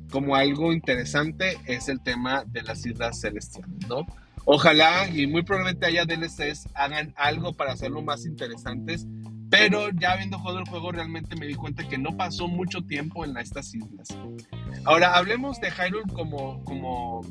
como 0.09 0.35
algo 0.35 0.73
interesante 0.73 1.59
es 1.67 1.89
el 1.89 2.01
tema 2.01 2.43
de 2.47 2.63
las 2.63 2.87
islas 2.87 3.21
celestiales, 3.21 3.87
¿no? 3.87 4.07
Ojalá 4.45 5.07
y 5.09 5.27
muy 5.27 5.43
probablemente 5.43 5.85
haya 5.85 6.05
DLCs 6.05 6.69
hagan 6.73 7.13
algo 7.17 7.53
para 7.53 7.73
hacerlo 7.73 8.01
más 8.01 8.25
interesantes, 8.25 9.05
pero 9.51 9.91
ya 9.91 10.13
habiendo 10.13 10.39
jugado 10.39 10.57
el 10.57 10.67
juego 10.67 10.91
realmente 10.91 11.35
me 11.35 11.45
di 11.45 11.53
cuenta 11.53 11.87
que 11.87 11.99
no 11.99 12.17
pasó 12.17 12.47
mucho 12.47 12.81
tiempo 12.81 13.23
en 13.25 13.37
estas 13.37 13.75
islas. 13.75 14.07
Ahora 14.85 15.15
hablemos 15.15 15.61
de 15.61 15.69
Hyrule 15.69 16.11
como, 16.11 16.63
como, 16.63 17.21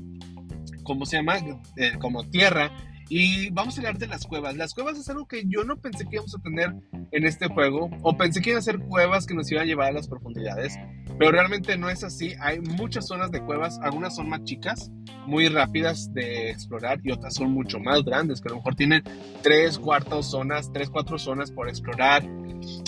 como 0.84 1.06
se 1.06 1.16
llama, 1.16 1.38
eh, 1.76 1.98
como 1.98 2.22
tierra 2.30 2.70
y 3.14 3.50
vamos 3.50 3.76
a 3.76 3.80
hablar 3.82 3.98
de 3.98 4.06
las 4.06 4.24
cuevas. 4.24 4.56
Las 4.56 4.72
cuevas 4.72 4.98
es 4.98 5.06
algo 5.10 5.26
que 5.26 5.42
yo 5.46 5.64
no 5.64 5.76
pensé 5.76 6.06
que 6.06 6.16
íbamos 6.16 6.34
a 6.34 6.40
tener 6.40 6.74
en 7.10 7.26
este 7.26 7.46
juego, 7.46 7.90
o 8.00 8.16
pensé 8.16 8.40
que 8.40 8.48
iban 8.48 8.60
a 8.60 8.62
ser 8.62 8.78
cuevas 8.78 9.26
que 9.26 9.34
nos 9.34 9.52
iban 9.52 9.64
a 9.64 9.66
llevar 9.66 9.88
a 9.88 9.92
las 9.92 10.08
profundidades, 10.08 10.78
pero 11.18 11.30
realmente 11.30 11.76
no 11.76 11.90
es 11.90 12.04
así. 12.04 12.32
Hay 12.40 12.60
muchas 12.60 13.06
zonas 13.06 13.30
de 13.30 13.44
cuevas, 13.44 13.78
algunas 13.82 14.16
son 14.16 14.30
más 14.30 14.42
chicas, 14.44 14.90
muy 15.26 15.48
rápidas 15.48 16.10
de 16.14 16.48
explorar, 16.52 17.00
y 17.04 17.12
otras 17.12 17.34
son 17.34 17.52
mucho 17.52 17.78
más 17.80 18.02
grandes, 18.02 18.40
que 18.40 18.48
a 18.48 18.52
lo 18.52 18.56
mejor 18.56 18.76
tienen 18.76 19.02
tres, 19.42 19.78
cuartos 19.78 20.30
zonas, 20.30 20.72
tres, 20.72 20.88
cuatro 20.88 21.18
zonas 21.18 21.52
por 21.52 21.68
explorar. 21.68 22.26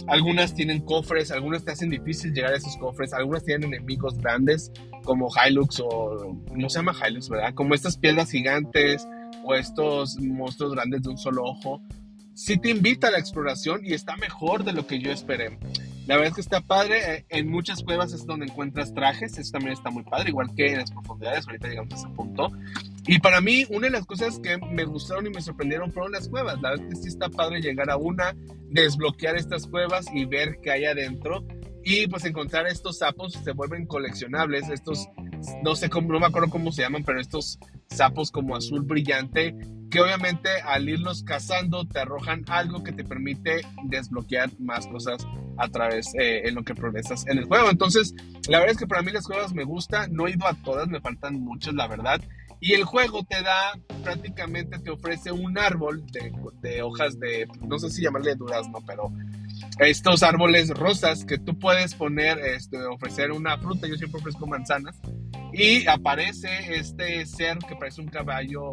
Algunas 0.07 0.55
tienen 0.55 0.81
cofres, 0.81 1.33
algunas 1.33 1.67
te 1.67 1.73
hacen 1.73 1.91
difícil 1.91 2.33
llegar 2.33 2.55
a 2.55 2.57
esos 2.57 2.79
cofres, 2.79 3.13
algunas 3.13 3.45
tienen 3.45 3.75
enemigos 3.75 4.17
grandes 4.17 4.73
como 5.05 5.29
Hilux 5.29 5.81
o 5.85 6.35
no 6.55 6.71
se 6.71 6.79
llama 6.79 6.95
Hilux, 6.95 7.29
¿verdad? 7.29 7.53
Como 7.53 7.75
estas 7.75 7.99
piedras 7.99 8.31
gigantes 8.31 9.07
o 9.45 9.55
estos 9.55 10.19
monstruos 10.19 10.73
grandes 10.73 11.03
de 11.03 11.11
un 11.11 11.19
solo 11.19 11.45
ojo, 11.45 11.81
sí 12.35 12.57
te 12.57 12.71
invita 12.71 13.09
a 13.09 13.11
la 13.13 13.19
exploración 13.19 13.81
y 13.85 13.93
está 13.93 14.17
mejor 14.17 14.65
de 14.65 14.73
lo 14.73 14.87
que 14.87 14.99
yo 14.99 15.13
esperé. 15.13 15.59
La 16.07 16.17
verdad 16.17 16.31
es 16.31 16.35
que 16.35 16.41
está 16.43 16.61
padre. 16.61 17.15
Eh, 17.15 17.27
en 17.31 17.49
muchas 17.49 17.83
cuevas 17.83 18.13
es 18.13 18.27
donde 18.27 18.47
encuentras 18.47 18.93
trajes. 18.93 19.39
Eso 19.39 19.53
también 19.53 19.73
está 19.73 19.91
muy 19.91 20.03
padre, 20.03 20.31
igual 20.31 20.55
que 20.55 20.73
en 20.73 20.79
las 20.79 20.91
profundidades. 20.91 21.47
Ahorita 21.47 21.69
llegamos 21.69 21.95
a 21.95 21.97
ese 21.97 22.09
punto. 22.09 22.53
Y 23.07 23.19
para 23.21 23.41
mí, 23.41 23.65
una 23.71 23.87
de 23.87 23.93
las 23.93 24.07
cosas 24.07 24.39
que 24.39 24.59
me 24.59 24.85
gustaron 24.85 25.27
y 25.27 25.31
me 25.31 25.41
sorprendieron 25.41 25.93
fueron 25.93 26.13
las 26.13 26.29
cuevas. 26.29 26.61
La 26.61 26.71
verdad 26.71 26.87
es 26.87 26.95
que 26.95 27.03
sí 27.03 27.09
está 27.09 27.31
padre 27.31 27.61
llegar 27.61 27.91
a 27.91 27.97
una, 27.97 28.37
desbloquear 28.69 29.37
estas 29.37 29.67
cuevas 29.67 30.07
y 30.13 30.27
ver 30.27 30.59
qué 30.63 30.73
hay 30.73 30.85
adentro. 30.85 31.45
Y 31.85 32.07
pues 32.07 32.25
encontrar 32.25 32.67
estos 32.67 32.99
sapos 32.99 33.35
se 33.35 33.53
vuelven 33.53 33.87
coleccionables. 33.87 34.69
Estos, 34.71 35.07
no 35.63 35.77
sé 35.77 35.91
cómo, 35.91 36.13
no 36.13 36.21
me 36.21 36.27
acuerdo 36.27 36.49
cómo 36.49 36.73
se 36.73 36.83
llaman, 36.83 37.05
pero 37.05 37.21
estos 37.21 37.59
sapos 37.91 38.31
como 38.31 38.57
azul 38.57 38.83
brillante, 38.83 39.55
que 39.91 40.01
obviamente 40.01 40.49
al 40.65 40.89
irlos 40.89 41.23
cazando 41.23 41.87
te 41.87 42.01
arrojan 42.01 42.43
algo 42.49 42.83
que 42.83 42.93
te 42.93 43.05
permite 43.05 43.67
desbloquear 43.85 44.51
más 44.59 44.87
cosas 44.87 45.27
a 45.59 45.69
través 45.69 46.13
eh, 46.19 46.49
en 46.49 46.55
lo 46.55 46.65
que 46.65 46.75
progresas 46.75 47.27
en 47.27 47.39
el 47.39 47.45
juego. 47.45 47.71
Entonces, 47.71 48.15
la 48.49 48.59
verdad 48.59 48.73
es 48.73 48.79
que 48.79 48.87
para 48.87 49.03
mí 49.03 49.13
las 49.13 49.27
juegos 49.27 49.53
me 49.53 49.65
gusta, 49.65 50.09
no 50.09 50.27
he 50.27 50.33
ido 50.33 50.47
a 50.47 50.55
todas, 50.55 50.89
me 50.89 51.01
faltan 51.01 51.39
muchas, 51.41 51.75
la 51.75 51.87
verdad. 51.87 52.21
Y 52.61 52.73
el 52.73 52.85
juego 52.85 53.25
te 53.29 53.43
da, 53.43 53.79
prácticamente 54.03 54.79
te 54.79 54.91
ofrece 54.91 55.31
un 55.33 55.59
árbol 55.59 56.05
de, 56.07 56.33
de 56.63 56.83
hojas 56.83 57.19
de, 57.21 57.47
no 57.61 57.79
sé 57.79 57.91
si 57.91 58.03
llamarle 58.03 58.35
durazno, 58.37 58.79
pero 58.87 59.13
estos 59.79 60.23
árboles 60.23 60.71
rosas 60.71 61.25
que 61.25 61.39
tú 61.39 61.59
puedes 61.59 61.95
poner, 61.95 62.39
este, 62.39 62.79
ofrecer 62.85 63.33
una 63.33 63.59
fruta, 63.59 63.89
yo 63.89 63.97
siempre 63.97 64.21
ofrezco 64.21 64.47
manzanas, 64.47 65.01
y 65.53 65.87
aparece 65.87 66.49
este 66.77 67.25
ser 67.27 67.59
que 67.59 67.77
parece 67.77 68.01
un 68.01 68.09
caballo, 68.09 68.73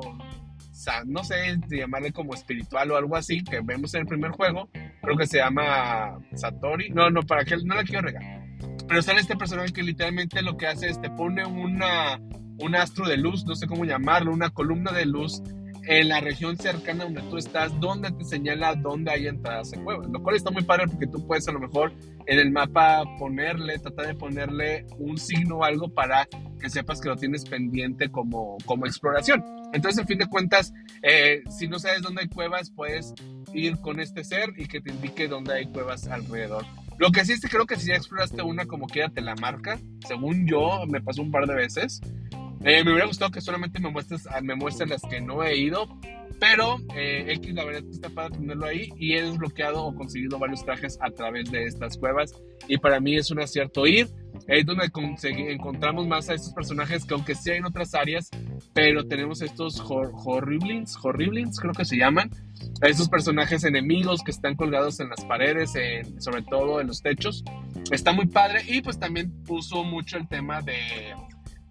no 1.05 1.23
sé 1.23 1.59
llamarle 1.69 2.11
como 2.11 2.33
espiritual 2.33 2.91
o 2.91 2.97
algo 2.97 3.15
así, 3.15 3.43
que 3.43 3.61
vemos 3.61 3.93
en 3.93 4.01
el 4.01 4.07
primer 4.07 4.31
juego, 4.31 4.69
creo 5.01 5.17
que 5.17 5.27
se 5.27 5.37
llama 5.37 6.19
Satori, 6.35 6.89
no, 6.89 7.09
no, 7.09 7.21
para 7.23 7.45
que 7.45 7.57
no 7.57 7.75
la 7.75 7.83
quiero 7.83 8.01
regar, 8.01 8.23
pero 8.87 9.01
sale 9.01 9.21
este 9.21 9.35
personaje 9.35 9.73
que 9.73 9.83
literalmente 9.83 10.41
lo 10.41 10.57
que 10.57 10.67
hace 10.67 10.87
es 10.87 11.01
te 11.01 11.09
pone 11.09 11.45
una, 11.45 12.19
un 12.59 12.75
astro 12.75 13.07
de 13.07 13.17
luz, 13.17 13.45
no 13.45 13.55
sé 13.55 13.67
cómo 13.67 13.85
llamarlo, 13.85 14.31
una 14.31 14.51
columna 14.51 14.91
de 14.91 15.05
luz 15.05 15.41
en 15.87 16.09
la 16.09 16.19
región 16.19 16.57
cercana 16.57 17.05
donde 17.05 17.21
tú 17.23 17.37
estás, 17.37 17.77
donde 17.79 18.11
te 18.11 18.23
señala 18.23 18.75
dónde 18.75 19.11
hay 19.11 19.27
entradas 19.27 19.73
en 19.73 19.83
cuevas, 19.83 20.07
lo 20.09 20.21
cual 20.21 20.35
está 20.35 20.51
muy 20.51 20.63
padre 20.63 20.87
porque 20.87 21.07
tú 21.07 21.25
puedes 21.25 21.47
a 21.47 21.51
lo 21.51 21.59
mejor 21.59 21.93
en 22.27 22.39
el 22.39 22.51
mapa 22.51 23.03
ponerle, 23.17 23.79
tratar 23.79 24.07
de 24.07 24.15
ponerle 24.15 24.85
un 24.99 25.17
signo 25.17 25.57
o 25.57 25.63
algo 25.63 25.89
para 25.93 26.27
que 26.59 26.69
sepas 26.69 27.01
que 27.01 27.09
lo 27.09 27.15
tienes 27.15 27.45
pendiente 27.45 28.09
como, 28.09 28.57
como 28.65 28.85
exploración. 28.85 29.43
Entonces, 29.73 30.01
en 30.01 30.07
fin 30.07 30.17
de 30.19 30.27
cuentas, 30.27 30.73
eh, 31.01 31.41
si 31.49 31.67
no 31.67 31.79
sabes 31.79 32.01
dónde 32.01 32.21
hay 32.21 32.27
cuevas, 32.29 32.69
puedes 32.69 33.13
ir 33.53 33.77
con 33.79 33.99
este 33.99 34.23
ser 34.23 34.53
y 34.57 34.67
que 34.67 34.81
te 34.81 34.91
indique 34.91 35.27
dónde 35.27 35.53
hay 35.53 35.65
cuevas 35.67 36.07
alrededor. 36.07 36.65
Lo 36.97 37.11
que 37.11 37.25
sí 37.25 37.33
es 37.33 37.41
que 37.41 37.47
creo 37.47 37.65
que 37.65 37.77
si 37.77 37.87
ya 37.87 37.95
exploraste 37.95 38.43
una 38.43 38.65
como 38.65 38.85
quiera 38.85 39.09
te 39.09 39.21
la 39.21 39.35
marca. 39.35 39.79
Según 40.07 40.45
yo, 40.47 40.85
me 40.87 41.01
pasó 41.01 41.23
un 41.23 41.31
par 41.31 41.47
de 41.47 41.55
veces. 41.55 41.99
Eh, 42.63 42.83
me 42.83 42.91
hubiera 42.91 43.07
gustado 43.07 43.31
que 43.31 43.41
solamente 43.41 43.79
me 43.79 43.89
muestres, 43.89 44.27
me 44.43 44.55
muestres 44.55 44.89
las 44.89 45.01
que 45.01 45.19
no 45.21 45.43
he 45.43 45.57
ido. 45.57 45.87
Pero 46.39 46.77
eh, 46.95 47.25
X, 47.35 47.53
la 47.53 47.63
verdad, 47.65 47.83
está 47.91 48.09
para 48.09 48.29
tenerlo 48.31 48.65
ahí. 48.65 48.89
Y 48.97 49.13
he 49.13 49.21
desbloqueado 49.21 49.83
o 49.85 49.95
conseguido 49.95 50.39
varios 50.39 50.65
trajes 50.65 50.97
a 50.99 51.11
través 51.11 51.51
de 51.51 51.65
estas 51.65 51.97
cuevas. 51.97 52.33
Y 52.67 52.77
para 52.77 52.99
mí 52.99 53.15
es 53.15 53.29
un 53.29 53.39
acierto 53.39 53.85
ir. 53.85 54.07
Es 54.47 54.65
donde 54.65 54.89
encontramos 55.49 56.07
más 56.07 56.29
a 56.29 56.33
estos 56.33 56.51
personajes 56.53 57.05
que, 57.05 57.13
aunque 57.13 57.35
sí 57.35 57.51
hay 57.51 57.57
en 57.57 57.65
otras 57.65 57.93
áreas, 57.93 58.29
pero 58.73 59.05
tenemos 59.05 59.41
estos 59.41 59.79
horriblins, 59.85 60.97
horriblins, 61.01 61.59
creo 61.59 61.73
que 61.73 61.85
se 61.85 61.97
llaman. 61.97 62.31
Estos 62.81 63.07
personajes 63.07 63.63
enemigos 63.63 64.23
que 64.23 64.31
están 64.31 64.55
colgados 64.55 64.99
en 64.99 65.09
las 65.09 65.23
paredes, 65.25 65.73
sobre 66.17 66.41
todo 66.41 66.81
en 66.81 66.87
los 66.87 67.03
techos. 67.03 67.43
Está 67.91 68.13
muy 68.13 68.25
padre. 68.25 68.61
Y 68.67 68.81
pues 68.81 68.97
también 68.97 69.31
puso 69.43 69.83
mucho 69.83 70.17
el 70.17 70.27
tema 70.27 70.61
de 70.63 70.75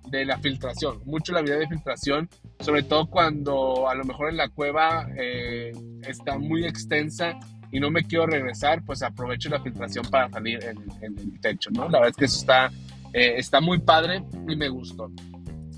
de 0.09 0.25
la 0.25 0.39
filtración, 0.39 1.01
mucho 1.05 1.33
la 1.33 1.43
vida 1.43 1.57
de 1.57 1.69
filtración, 1.69 2.29
sobre 2.59 2.83
todo 2.83 3.07
cuando 3.07 3.89
a 3.89 3.95
lo 3.95 4.05
mejor 4.05 4.31
en 4.31 4.37
la 4.37 4.49
cueva 4.49 5.09
eh, 5.17 5.73
está 6.07 6.39
muy 6.39 6.65
extensa 6.65 7.39
y 7.73 7.79
no 7.79 7.91
me 7.91 8.03
quiero 8.05 8.27
regresar, 8.27 8.85
pues 8.85 9.03
aprovecho 9.03 9.49
la 9.49 9.61
filtración 9.61 10.05
para 10.11 10.29
salir 10.29 10.59
en, 10.65 10.79
el 11.03 11.41
techo, 11.41 11.71
¿no? 11.71 11.89
La 11.89 12.01
verdad 12.01 12.11
es 12.11 12.17
que 12.17 12.25
eso 12.25 12.41
está, 12.41 12.71
eh, 13.13 13.35
está 13.37 13.61
muy 13.61 13.79
padre 13.79 14.25
y 14.49 14.57
me 14.57 14.69
gustó. 14.69 15.11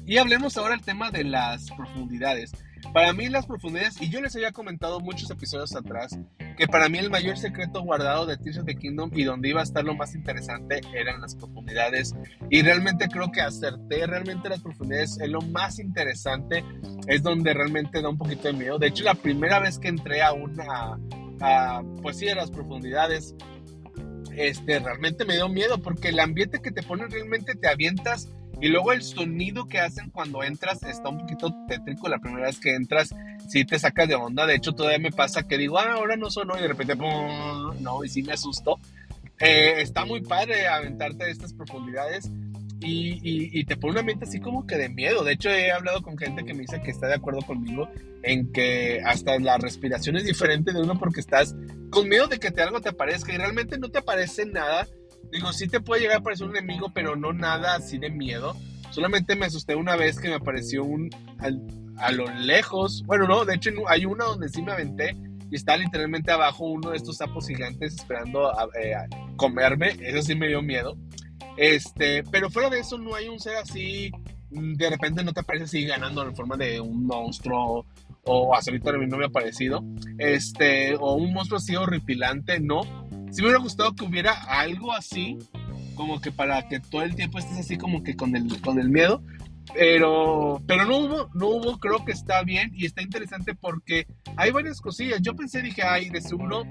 Y 0.06 0.16
hablemos 0.16 0.56
ahora 0.56 0.74
del 0.74 0.84
tema 0.84 1.10
de 1.10 1.24
las 1.24 1.70
profundidades. 1.70 2.52
Para 2.92 3.12
mí 3.12 3.28
las 3.28 3.46
profundidades, 3.46 4.00
y 4.02 4.10
yo 4.10 4.20
les 4.20 4.34
había 4.36 4.52
comentado 4.52 5.00
muchos 5.00 5.30
episodios 5.30 5.74
atrás, 5.74 6.18
que 6.56 6.66
para 6.66 6.88
mí 6.88 6.98
el 6.98 7.10
mayor 7.10 7.38
secreto 7.38 7.80
guardado 7.82 8.26
de 8.26 8.36
Tears 8.36 8.58
of 8.58 8.66
the 8.66 8.74
Kingdom 8.74 9.10
y 9.14 9.24
donde 9.24 9.48
iba 9.48 9.60
a 9.60 9.64
estar 9.64 9.84
lo 9.84 9.94
más 9.94 10.14
interesante 10.14 10.80
eran 10.94 11.20
las 11.20 11.34
profundidades. 11.34 12.14
Y 12.50 12.62
realmente 12.62 13.08
creo 13.08 13.32
que 13.32 13.40
acerté, 13.40 14.06
realmente 14.06 14.48
las 14.48 14.60
profundidades 14.60 15.18
es 15.20 15.28
lo 15.28 15.40
más 15.40 15.78
interesante, 15.78 16.64
es 17.06 17.22
donde 17.22 17.54
realmente 17.54 18.02
da 18.02 18.08
un 18.08 18.18
poquito 18.18 18.48
de 18.48 18.54
miedo. 18.54 18.78
De 18.78 18.88
hecho, 18.88 19.04
la 19.04 19.14
primera 19.14 19.58
vez 19.58 19.78
que 19.78 19.88
entré 19.88 20.22
a 20.22 20.32
una, 20.32 20.98
pues 22.02 22.18
sí, 22.18 22.28
a 22.28 22.34
las 22.34 22.50
profundidades, 22.50 23.34
este, 24.36 24.78
realmente 24.78 25.24
me 25.24 25.34
dio 25.34 25.48
miedo 25.48 25.80
porque 25.80 26.08
el 26.08 26.20
ambiente 26.20 26.60
que 26.60 26.70
te 26.70 26.82
ponen 26.82 27.10
realmente 27.10 27.54
te 27.54 27.68
avientas 27.68 28.28
y 28.62 28.68
luego 28.68 28.92
el 28.92 29.02
sonido 29.02 29.66
que 29.66 29.80
hacen 29.80 30.10
cuando 30.10 30.44
entras 30.44 30.84
está 30.84 31.08
un 31.08 31.18
poquito 31.18 31.52
tétrico. 31.66 32.08
La 32.08 32.20
primera 32.20 32.46
vez 32.46 32.60
que 32.60 32.76
entras, 32.76 33.12
sí 33.48 33.64
te 33.64 33.76
sacas 33.76 34.06
de 34.06 34.14
onda. 34.14 34.46
De 34.46 34.54
hecho, 34.54 34.72
todavía 34.72 35.00
me 35.00 35.10
pasa 35.10 35.48
que 35.48 35.58
digo, 35.58 35.80
ah, 35.80 35.94
ahora 35.94 36.16
no 36.16 36.30
sonó. 36.30 36.56
Y 36.56 36.62
de 36.62 36.68
repente, 36.68 36.94
no, 36.94 38.04
y 38.04 38.08
sí 38.08 38.22
me 38.22 38.34
asusto. 38.34 38.78
Eh, 39.40 39.82
está 39.82 40.04
muy 40.04 40.20
padre 40.20 40.68
aventarte 40.68 41.24
de 41.24 41.32
estas 41.32 41.52
profundidades. 41.52 42.30
Y, 42.78 43.18
y, 43.58 43.64
te 43.64 43.76
pone 43.76 43.94
una 43.94 44.02
mente 44.02 44.26
así 44.26 44.38
como 44.38 44.64
que 44.64 44.76
de 44.76 44.88
miedo. 44.88 45.24
De 45.24 45.32
hecho, 45.32 45.50
he 45.50 45.72
hablado 45.72 46.00
con 46.00 46.16
gente 46.16 46.44
que 46.44 46.54
me 46.54 46.60
dice 46.60 46.80
que 46.82 46.92
está 46.92 47.08
de 47.08 47.14
acuerdo 47.14 47.42
conmigo 47.42 47.88
en 48.22 48.52
que 48.52 49.00
hasta 49.04 49.38
la 49.40 49.58
respiración 49.58 50.16
es 50.16 50.24
diferente 50.24 50.72
de 50.72 50.80
uno 50.80 50.98
porque 50.98 51.20
estás 51.20 51.56
con 51.90 52.08
miedo 52.08 52.28
de 52.28 52.38
que 52.38 52.52
te, 52.52 52.62
algo 52.62 52.80
te 52.80 52.90
aparezca 52.90 53.32
y 53.32 53.38
realmente 53.38 53.78
no 53.78 53.88
te 53.88 53.98
aparece 53.98 54.46
nada 54.46 54.86
Digo, 55.32 55.50
sí 55.52 55.66
te 55.66 55.80
puede 55.80 56.02
llegar 56.02 56.18
a 56.18 56.22
parecer 56.22 56.46
un 56.46 56.56
enemigo, 56.56 56.92
pero 56.92 57.16
no 57.16 57.32
nada 57.32 57.74
así 57.74 57.96
de 57.96 58.10
miedo. 58.10 58.54
Solamente 58.90 59.34
me 59.34 59.46
asusté 59.46 59.74
una 59.74 59.96
vez 59.96 60.20
que 60.20 60.28
me 60.28 60.34
apareció 60.34 60.84
un 60.84 61.08
a 61.96 62.12
lo 62.12 62.26
lejos. 62.34 63.02
Bueno, 63.06 63.26
no, 63.26 63.46
de 63.46 63.54
hecho 63.54 63.70
hay 63.88 64.04
una 64.04 64.26
donde 64.26 64.50
sí 64.50 64.60
me 64.60 64.72
aventé 64.72 65.16
y 65.50 65.56
está 65.56 65.78
literalmente 65.78 66.30
abajo 66.30 66.66
uno 66.66 66.90
de 66.90 66.98
estos 66.98 67.16
sapos 67.16 67.48
gigantes 67.48 67.94
esperando 67.94 68.52
eh, 68.78 68.94
comerme. 69.36 69.96
Eso 70.00 70.20
sí 70.20 70.34
me 70.34 70.48
dio 70.48 70.60
miedo. 70.60 70.98
Este, 71.56 72.22
pero 72.24 72.50
fuera 72.50 72.68
de 72.68 72.80
eso 72.80 72.98
no 72.98 73.14
hay 73.14 73.28
un 73.28 73.40
ser 73.40 73.56
así. 73.56 74.10
Mm, 74.50 74.74
de 74.74 74.90
repente 74.90 75.24
no 75.24 75.32
te 75.32 75.40
aparece 75.40 75.64
así 75.64 75.86
ganando 75.86 76.22
en 76.24 76.36
forma 76.36 76.58
de 76.58 76.78
un 76.78 77.06
monstruo 77.06 77.86
o 78.24 78.54
hasta 78.54 78.70
ahorita 78.70 78.92
no 78.92 79.16
me 79.16 79.24
ha 79.24 79.30
parecido. 79.30 79.82
Este, 80.18 80.94
o 80.96 81.14
un 81.14 81.32
monstruo 81.32 81.56
así 81.56 81.74
horripilante, 81.74 82.60
no 82.60 83.01
si 83.32 83.40
me 83.40 83.48
hubiera 83.48 83.62
gustado 83.62 83.94
que 83.94 84.04
hubiera 84.04 84.32
algo 84.32 84.92
así, 84.92 85.38
como 85.94 86.20
que 86.20 86.30
para 86.30 86.68
que 86.68 86.80
todo 86.80 87.02
el 87.02 87.16
tiempo 87.16 87.38
estés 87.38 87.58
así 87.58 87.78
como 87.78 88.02
que 88.02 88.14
con 88.14 88.36
el, 88.36 88.60
con 88.60 88.78
el 88.78 88.90
miedo. 88.90 89.22
Pero, 89.74 90.60
pero 90.66 90.84
no 90.84 90.98
hubo, 90.98 91.30
no 91.34 91.48
hubo, 91.48 91.78
creo 91.78 92.04
que 92.04 92.12
está 92.12 92.42
bien 92.42 92.72
y 92.74 92.84
está 92.84 93.00
interesante 93.00 93.54
porque 93.54 94.06
hay 94.36 94.50
varias 94.50 94.80
cosillas. 94.80 95.20
Yo 95.22 95.34
pensé, 95.34 95.62
dije, 95.62 95.82
ay, 95.82 96.10
de 96.10 96.20
seguro 96.20 96.64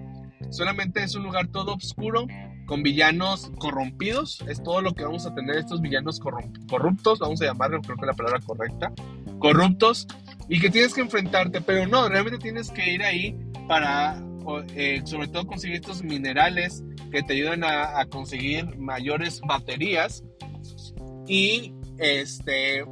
solamente 0.52 1.02
es 1.02 1.16
un 1.16 1.24
lugar 1.24 1.48
todo 1.48 1.74
oscuro 1.74 2.28
con 2.68 2.84
villanos 2.84 3.52
corrompidos. 3.58 4.44
Es 4.48 4.62
todo 4.62 4.82
lo 4.82 4.94
que 4.94 5.04
vamos 5.04 5.26
a 5.26 5.34
tener, 5.34 5.58
estos 5.58 5.82
villanos 5.82 6.20
corruptos, 6.20 7.20
vamos 7.20 7.42
a 7.42 7.46
llamarlo, 7.46 7.82
creo 7.82 7.96
que 7.96 8.02
es 8.04 8.08
la 8.08 8.14
palabra 8.14 8.40
correcta, 8.46 8.92
corruptos, 9.40 10.08
y 10.48 10.60
que 10.60 10.70
tienes 10.70 10.94
que 10.94 11.02
enfrentarte, 11.02 11.62
pero 11.62 11.88
no, 11.88 12.08
realmente 12.08 12.38
tienes 12.38 12.70
que 12.70 12.94
ir 12.94 13.04
ahí 13.04 13.36
para 13.68 14.22
eh, 14.76 15.02
sobre 15.06 15.28
todo 15.28 15.46
conseguir 15.46 15.78
estos 15.78 16.04
minerales 16.04 16.84
que 17.12 17.22
te 17.24 17.34
ayudan 17.34 17.64
a, 17.64 18.06
conseguir 18.06 18.78
mayores 18.78 19.42
baterías 19.42 20.24
y 21.28 21.74
este 21.98 22.84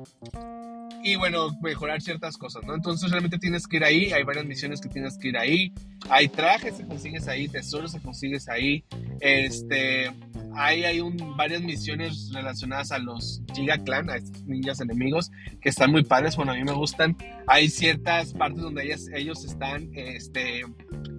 y 1.02 1.16
bueno, 1.16 1.58
mejorar 1.62 2.02
ciertas 2.02 2.38
cosas, 2.38 2.64
¿no? 2.66 2.76
Entonces 2.76 3.10
realmente 3.10 3.38
tienes 3.38 3.68
que 3.68 3.78
ir 3.78 3.84
ahí, 3.84 4.12
hay 4.12 4.24
varias 4.24 4.46
misiones 4.46 4.82
que 4.82 4.90
tienes 4.90 5.18
que 5.18 5.30
ir 5.30 5.38
ahí, 5.38 5.74
hay 6.10 6.28
trajes 6.28 6.76
que 6.76 6.86
consigues 6.86 7.28
ahí, 7.28 7.48
tesoros 7.48 7.94
que 7.94 8.02
consigues 8.02 8.50
ahí, 8.50 8.84
este, 9.22 10.12
hay, 10.56 10.84
hay 10.84 11.00
un, 11.00 11.38
varias 11.38 11.62
misiones 11.62 12.32
relacionadas 12.34 12.92
a 12.92 13.00
los 13.00 13.42
Giga 13.54 13.78
Clan, 13.78 14.10
a 14.10 14.18
estos 14.18 14.44
ninjas 14.46 14.82
enemigos, 14.82 15.32
que 15.62 15.70
están 15.70 15.92
muy 15.92 16.04
padres, 16.04 16.36
bueno, 16.36 16.52
a 16.52 16.56
mí 16.56 16.64
me 16.64 16.74
gustan, 16.74 17.16
hay 17.48 17.70
ciertas 17.70 18.34
partes 18.34 18.62
donde 18.62 18.84
ellas, 18.84 19.08
ellos 19.14 19.46
están, 19.46 19.90
este, 19.94 20.64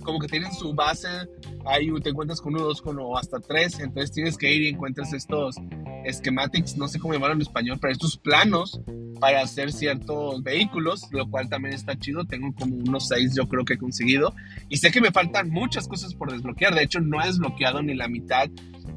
como 0.01 0.19
que 0.19 0.29
tienen 0.29 0.53
su 0.53 0.75
base, 0.75 1.09
ahí 1.67 1.91
te 2.03 2.11
encuentras 2.11 2.41
con 2.41 2.55
uno, 2.55 2.65
dos, 2.65 2.83
con 2.83 2.99
o 2.99 3.17
hasta 3.17 3.41
tres, 3.41 3.79
entonces 3.81 4.13
tienes 4.13 4.37
que 4.37 4.53
ir 4.53 4.63
y 4.63 4.69
encuentras 4.69 5.13
estos 5.13 5.57
schematics, 6.11 6.77
no 6.77 6.89
sé 6.89 6.99
cómo 6.99 7.15
llamarlo 7.15 7.37
en 7.37 7.43
español, 7.43 7.79
pero 7.81 7.93
estos 7.93 8.17
planos 8.17 8.81
para 9.21 9.43
hacer 9.43 9.71
ciertos 9.71 10.43
vehículos, 10.43 11.07
lo 11.11 11.29
cual 11.29 11.49
también 11.49 11.75
está 11.75 11.99
chido, 11.99 12.25
tengo 12.25 12.55
como 12.55 12.77
unos 12.77 13.09
seis 13.09 13.35
yo 13.37 13.47
creo 13.49 13.65
que 13.65 13.75
he 13.75 13.79
conseguido, 13.79 14.35
y 14.69 14.79
sé 14.79 14.91
que 14.91 15.01
me 15.01 15.11
faltan 15.11 15.51
muchas 15.51 15.87
cosas 15.87 16.15
por 16.15 16.33
desbloquear, 16.33 16.75
de 16.75 16.85
hecho 16.85 17.01
no 17.01 17.23
he 17.23 17.27
desbloqueado 17.27 17.83
ni 17.83 17.95
la 17.95 18.09
mitad 18.09 18.49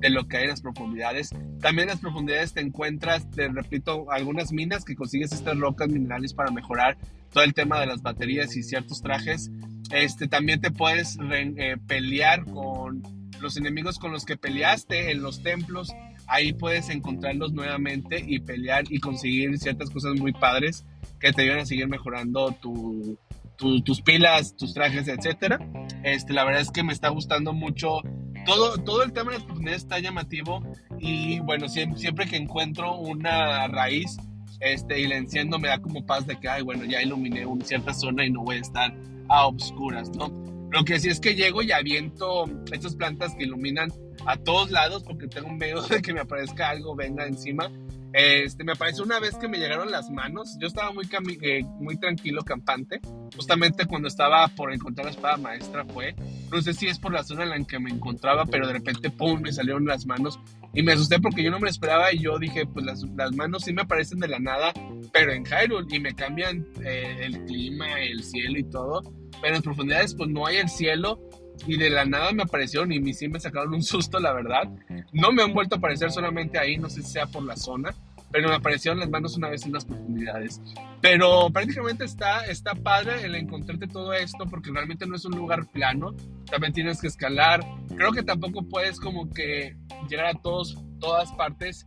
de 0.03 0.09
lo 0.09 0.27
que 0.27 0.35
hay 0.35 0.43
en 0.43 0.49
las 0.49 0.61
profundidades. 0.61 1.29
También 1.61 1.87
en 1.87 1.93
las 1.93 2.01
profundidades 2.01 2.51
te 2.51 2.59
encuentras, 2.59 3.31
te 3.31 3.47
repito, 3.47 4.11
algunas 4.11 4.51
minas 4.51 4.83
que 4.83 4.97
consigues 4.97 5.31
estas 5.31 5.57
rocas 5.57 5.87
minerales 5.87 6.33
para 6.33 6.51
mejorar 6.51 6.97
todo 7.31 7.45
el 7.45 7.53
tema 7.53 7.79
de 7.79 7.85
las 7.85 8.01
baterías 8.01 8.53
y 8.57 8.63
ciertos 8.63 9.01
trajes. 9.01 9.49
Este, 9.91 10.27
también 10.27 10.59
te 10.59 10.71
puedes 10.71 11.17
eh, 11.31 11.77
pelear 11.87 12.43
con 12.43 13.01
los 13.39 13.55
enemigos 13.55 13.97
con 13.97 14.11
los 14.11 14.25
que 14.25 14.35
peleaste 14.35 15.11
en 15.11 15.23
los 15.23 15.41
templos. 15.41 15.93
Ahí 16.27 16.51
puedes 16.51 16.89
encontrarlos 16.89 17.53
nuevamente 17.53 18.21
y 18.27 18.39
pelear 18.39 18.83
y 18.89 18.99
conseguir 18.99 19.57
ciertas 19.57 19.89
cosas 19.89 20.19
muy 20.19 20.33
padres 20.33 20.85
que 21.21 21.31
te 21.31 21.43
ayudan 21.43 21.59
a 21.59 21.65
seguir 21.65 21.87
mejorando 21.87 22.53
tus 22.59 24.01
pilas, 24.01 24.57
tus 24.57 24.73
trajes, 24.73 25.07
etcétera. 25.07 25.59
Este, 26.03 26.33
la 26.33 26.43
verdad 26.43 26.61
es 26.61 26.71
que 26.71 26.83
me 26.83 26.91
está 26.91 27.07
gustando 27.07 27.53
mucho 27.53 28.01
todo, 28.45 28.77
todo 28.77 29.03
el 29.03 29.13
tema 29.13 29.31
de 29.31 29.37
las 29.37 29.45
profundidades 29.45 29.83
está 29.83 29.99
llamativo 29.99 30.61
y 30.99 31.39
bueno, 31.39 31.67
siempre, 31.67 31.99
siempre 31.99 32.25
que 32.27 32.37
encuentro 32.37 32.95
una 32.97 33.67
raíz 33.67 34.17
este, 34.59 35.01
y 35.01 35.07
la 35.07 35.17
enciendo 35.17 35.59
me 35.59 35.67
da 35.67 35.79
como 35.79 36.05
paz 36.05 36.25
de 36.25 36.37
que, 36.39 36.47
ay, 36.47 36.63
bueno, 36.63 36.85
ya 36.85 37.01
iluminé 37.01 37.45
una 37.45 37.65
cierta 37.65 37.93
zona 37.93 38.25
y 38.25 38.31
no 38.31 38.43
voy 38.43 38.57
a 38.57 38.61
estar 38.61 38.93
a 39.27 39.45
obscuras, 39.45 40.09
¿no? 40.15 40.31
Lo 40.71 40.83
que 40.85 40.99
sí 40.99 41.09
es 41.09 41.19
que 41.19 41.35
llego 41.35 41.61
y 41.61 41.71
aviento 41.71 42.45
estas 42.71 42.95
plantas 42.95 43.35
que 43.35 43.43
iluminan 43.43 43.91
a 44.25 44.37
todos 44.37 44.71
lados 44.71 45.03
porque 45.03 45.27
tengo 45.27 45.49
miedo 45.49 45.81
de 45.87 46.01
que 46.01 46.13
me 46.13 46.21
aparezca 46.21 46.69
algo, 46.69 46.95
venga 46.95 47.25
encima. 47.27 47.69
Este, 48.13 48.63
me 48.63 48.73
apareció 48.73 49.03
una 49.03 49.19
vez 49.19 49.35
que 49.35 49.47
me 49.47 49.57
llegaron 49.57 49.89
las 49.89 50.11
manos. 50.11 50.55
Yo 50.59 50.67
estaba 50.67 50.91
muy, 50.91 51.07
eh, 51.41 51.63
muy 51.79 51.97
tranquilo, 51.97 52.43
campante. 52.43 53.01
Justamente 53.35 53.87
cuando 53.87 54.07
estaba 54.07 54.47
por 54.49 54.71
encontrar 54.71 55.05
la 55.05 55.11
espada 55.11 55.37
maestra 55.37 55.83
fue. 55.85 56.15
No 56.51 56.61
sé 56.61 56.73
si 56.73 56.87
es 56.87 56.99
por 56.99 57.11
la 57.11 57.23
zona 57.23 57.43
en 57.43 57.49
la 57.49 57.63
que 57.65 57.79
me 57.79 57.89
encontraba, 57.89 58.45
pero 58.45 58.67
de 58.67 58.73
repente, 58.73 59.09
¡pum!, 59.09 59.41
me 59.41 59.51
salieron 59.51 59.85
las 59.85 60.05
manos. 60.05 60.39
Y 60.75 60.83
me 60.83 60.93
asusté 60.93 61.19
porque 61.19 61.43
yo 61.43 61.49
no 61.49 61.59
me 61.59 61.69
esperaba 61.69 62.13
y 62.13 62.19
yo 62.19 62.37
dije, 62.37 62.67
pues 62.67 62.85
las, 62.85 63.03
las 63.15 63.31
manos 63.31 63.63
sí 63.63 63.73
me 63.73 63.81
aparecen 63.81 64.19
de 64.19 64.27
la 64.27 64.39
nada, 64.39 64.73
pero 65.11 65.31
en 65.31 65.43
Hyrule 65.45 65.87
y 65.89 65.99
me 65.99 66.13
cambian 66.13 66.67
eh, 66.83 67.17
el 67.21 67.43
clima, 67.45 67.99
el 67.99 68.23
cielo 68.23 68.59
y 68.59 68.63
todo. 68.69 69.01
Pero 69.41 69.55
en 69.55 69.61
profundidades, 69.63 70.13
pues 70.13 70.29
no 70.29 70.45
hay 70.45 70.57
el 70.57 70.69
cielo 70.69 71.19
y 71.65 71.77
de 71.77 71.89
la 71.89 72.05
nada 72.05 72.31
me 72.31 72.43
aparecieron 72.43 72.91
y 72.91 73.13
sí 73.13 73.27
me 73.27 73.39
sacaron 73.39 73.73
un 73.73 73.83
susto, 73.83 74.19
la 74.19 74.33
verdad. 74.33 74.69
No 75.11 75.31
me 75.31 75.43
han 75.43 75.53
vuelto 75.53 75.75
a 75.75 75.77
aparecer 75.77 76.11
solamente 76.11 76.57
ahí, 76.57 76.77
no 76.77 76.89
sé 76.89 77.01
si 77.01 77.11
sea 77.11 77.25
por 77.25 77.43
la 77.43 77.55
zona, 77.55 77.93
pero 78.31 78.49
me 78.49 78.55
aparecieron 78.55 78.99
las 78.99 79.09
manos 79.09 79.37
una 79.37 79.49
vez 79.49 79.65
en 79.65 79.73
las 79.73 79.85
profundidades. 79.85 80.59
Pero 81.01 81.49
prácticamente 81.51 82.05
está, 82.05 82.45
está 82.45 82.73
padre 82.75 83.23
el 83.23 83.35
encontrarte 83.35 83.87
todo 83.87 84.13
esto 84.13 84.45
porque 84.49 84.71
realmente 84.71 85.05
no 85.05 85.15
es 85.15 85.25
un 85.25 85.35
lugar 85.35 85.67
plano, 85.67 86.15
también 86.49 86.73
tienes 86.73 86.99
que 86.99 87.07
escalar. 87.07 87.61
Creo 87.95 88.11
que 88.11 88.23
tampoco 88.23 88.63
puedes 88.63 88.99
como 88.99 89.29
que 89.29 89.75
llegar 90.09 90.25
a 90.25 90.33
todos, 90.33 90.77
todas 90.99 91.31
partes 91.33 91.85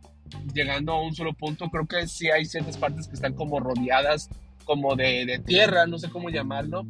llegando 0.53 0.93
a 0.93 1.03
un 1.03 1.13
solo 1.13 1.33
punto. 1.33 1.69
Creo 1.69 1.85
que 1.85 2.07
sí 2.07 2.29
hay 2.29 2.45
ciertas 2.45 2.77
partes 2.77 3.07
que 3.07 3.15
están 3.15 3.33
como 3.33 3.59
rodeadas 3.59 4.29
como 4.63 4.95
de, 4.95 5.25
de 5.25 5.39
tierra, 5.39 5.87
no 5.87 5.97
sé 5.97 6.09
cómo 6.09 6.29
llamarlo, 6.29 6.85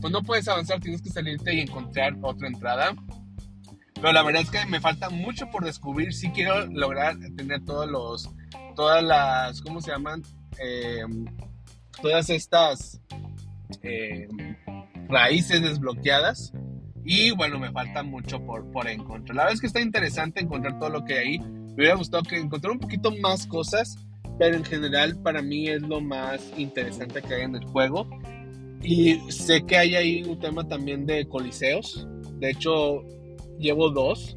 pues 0.00 0.12
no 0.12 0.22
puedes 0.22 0.48
avanzar, 0.48 0.80
tienes 0.80 1.02
que 1.02 1.10
salirte 1.10 1.54
y 1.54 1.60
encontrar 1.60 2.16
otra 2.22 2.48
entrada. 2.48 2.94
Pero 3.94 4.12
la 4.12 4.22
verdad 4.22 4.42
es 4.42 4.50
que 4.50 4.64
me 4.66 4.80
falta 4.80 5.10
mucho 5.10 5.50
por 5.50 5.64
descubrir. 5.64 6.12
Sí 6.12 6.30
quiero 6.30 6.66
lograr 6.66 7.16
tener 7.36 7.64
todos 7.64 7.88
los, 7.90 8.30
todas 8.76 9.02
las, 9.02 9.60
¿cómo 9.60 9.80
se 9.80 9.90
llaman? 9.90 10.22
Eh, 10.60 11.02
todas 12.00 12.30
estas 12.30 13.00
eh, 13.82 14.28
raíces 15.08 15.62
desbloqueadas. 15.62 16.52
Y 17.04 17.30
bueno, 17.32 17.58
me 17.58 17.72
falta 17.72 18.02
mucho 18.02 18.40
por, 18.44 18.70
por 18.70 18.88
encontrar. 18.88 19.34
La 19.34 19.42
verdad 19.44 19.54
es 19.54 19.60
que 19.60 19.66
está 19.66 19.80
interesante 19.80 20.40
encontrar 20.40 20.78
todo 20.78 20.90
lo 20.90 21.04
que 21.04 21.18
hay. 21.18 21.38
Me 21.38 21.74
hubiera 21.74 21.94
gustado 21.94 22.22
que 22.22 22.38
encontrar 22.38 22.72
un 22.72 22.80
poquito 22.80 23.10
más 23.16 23.46
cosas, 23.46 23.96
pero 24.38 24.56
en 24.56 24.64
general 24.64 25.16
para 25.22 25.42
mí 25.42 25.68
es 25.68 25.82
lo 25.82 26.00
más 26.00 26.40
interesante 26.56 27.22
que 27.22 27.34
hay 27.34 27.42
en 27.42 27.56
el 27.56 27.64
juego. 27.64 28.08
Y 28.82 29.18
sé 29.30 29.64
que 29.64 29.76
hay 29.76 29.96
ahí 29.96 30.22
un 30.22 30.38
tema 30.38 30.66
también 30.66 31.06
de 31.06 31.26
coliseos. 31.28 32.06
De 32.38 32.50
hecho, 32.50 33.04
llevo 33.58 33.90
dos. 33.90 34.36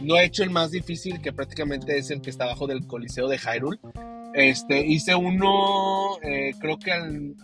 No 0.00 0.16
he 0.16 0.24
hecho 0.24 0.42
el 0.42 0.50
más 0.50 0.70
difícil, 0.70 1.20
que 1.20 1.32
prácticamente 1.32 1.96
es 1.98 2.10
el 2.10 2.20
que 2.20 2.30
está 2.30 2.44
abajo 2.44 2.66
del 2.66 2.86
Coliseo 2.86 3.28
de 3.28 3.38
Hyrule. 3.38 3.78
Este, 4.34 4.86
hice 4.86 5.14
uno, 5.14 6.18
eh, 6.22 6.54
creo 6.58 6.78
que 6.78 6.90
al, 6.90 7.34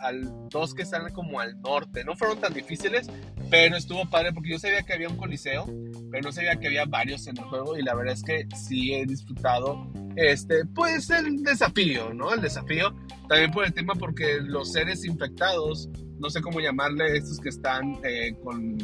dos 0.48 0.74
que 0.74 0.82
están 0.82 1.12
como 1.12 1.40
al 1.40 1.60
norte. 1.60 2.02
No 2.02 2.16
fueron 2.16 2.40
tan 2.40 2.54
difíciles, 2.54 3.10
pero 3.50 3.76
estuvo 3.76 4.08
padre 4.08 4.32
porque 4.32 4.50
yo 4.50 4.58
sabía 4.58 4.82
que 4.82 4.94
había 4.94 5.08
un 5.08 5.16
coliseo, 5.16 5.66
pero 6.10 6.22
no 6.22 6.32
sabía 6.32 6.56
que 6.56 6.66
había 6.66 6.86
varios 6.86 7.26
en 7.26 7.36
el 7.36 7.44
juego 7.44 7.76
y 7.76 7.82
la 7.82 7.94
verdad 7.94 8.14
es 8.14 8.22
que 8.22 8.46
sí 8.56 8.94
he 8.94 9.04
disfrutado, 9.04 9.86
este, 10.16 10.64
pues 10.64 11.10
el 11.10 11.42
desafío, 11.42 12.14
¿no? 12.14 12.32
El 12.32 12.40
desafío. 12.40 12.94
También 13.28 13.50
por 13.50 13.66
el 13.66 13.74
tema 13.74 13.94
porque 13.94 14.38
los 14.40 14.72
seres 14.72 15.04
infectados, 15.04 15.90
no 16.18 16.30
sé 16.30 16.40
cómo 16.40 16.60
llamarle, 16.60 17.16
estos 17.16 17.38
que 17.38 17.48
están 17.48 17.98
eh, 18.04 18.34
con, 18.42 18.76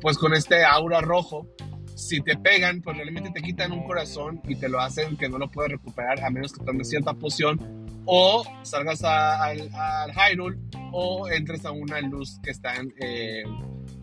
pues 0.00 0.18
con 0.18 0.34
este 0.34 0.64
aura 0.64 1.00
rojo, 1.00 1.46
si 1.94 2.20
te 2.20 2.36
pegan, 2.36 2.80
pues 2.80 2.96
realmente 2.96 3.30
te 3.32 3.42
quitan 3.42 3.72
un 3.72 3.84
corazón 3.84 4.40
y 4.46 4.54
te 4.54 4.68
lo 4.68 4.80
hacen 4.80 5.16
que 5.16 5.28
no 5.28 5.38
lo 5.38 5.50
puedes 5.50 5.72
recuperar 5.72 6.22
a 6.24 6.30
menos 6.30 6.52
que 6.52 6.64
tomes 6.64 6.88
cierta 6.88 7.12
poción 7.14 7.58
o 8.04 8.44
salgas 8.62 9.02
al, 9.02 9.68
Hyrule 10.14 10.58
o 10.92 11.28
entres 11.28 11.64
a 11.64 11.72
una 11.72 12.00
luz 12.00 12.38
que 12.42 12.50
están 12.50 12.92
eh, 13.00 13.42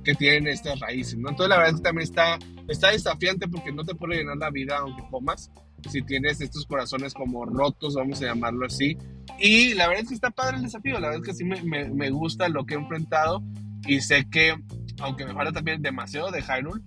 que 0.04 0.14
tienen 0.14 0.48
estas 0.48 0.80
raíces, 0.80 1.18
¿no? 1.18 1.30
Entonces 1.30 1.50
la 1.50 1.58
verdad 1.58 1.74
es 1.74 1.78
que 1.78 1.84
también 1.84 2.04
está, 2.04 2.38
está 2.68 2.92
desafiante 2.92 3.48
porque 3.48 3.72
no 3.72 3.84
te 3.84 3.96
puede 3.96 4.18
llenar 4.18 4.38
la 4.38 4.52
vida 4.52 4.78
aunque 4.78 5.04
comas 5.10 5.52
si 5.90 6.02
tienes 6.02 6.42
estos 6.42 6.66
corazones 6.66 7.14
como 7.14 7.46
rotos, 7.46 7.96
vamos 7.96 8.22
a 8.22 8.26
llamarlo 8.26 8.66
así. 8.66 8.98
Y 9.40 9.74
la 9.74 9.88
verdad 9.88 10.04
es 10.04 10.10
que 10.10 10.16
está 10.16 10.32
padre 10.32 10.58
el 10.58 10.64
desafío, 10.64 11.00
la 11.00 11.08
verdad 11.08 11.22
es 11.24 11.28
que 11.28 11.34
sí 11.34 11.44
me, 11.44 11.62
me, 11.64 11.90
me 11.90 12.10
gusta 12.10 12.50
lo 12.50 12.66
que 12.66 12.76
he 12.76 12.78
enfrentado 12.78 13.44
y 13.88 14.02
sé 14.02 14.28
que, 14.30 14.56
aunque 15.00 15.26
me 15.26 15.34
falta 15.34 15.52
también 15.52 15.82
demasiado 15.82 16.32
de 16.32 16.42
Hyrule, 16.42 16.82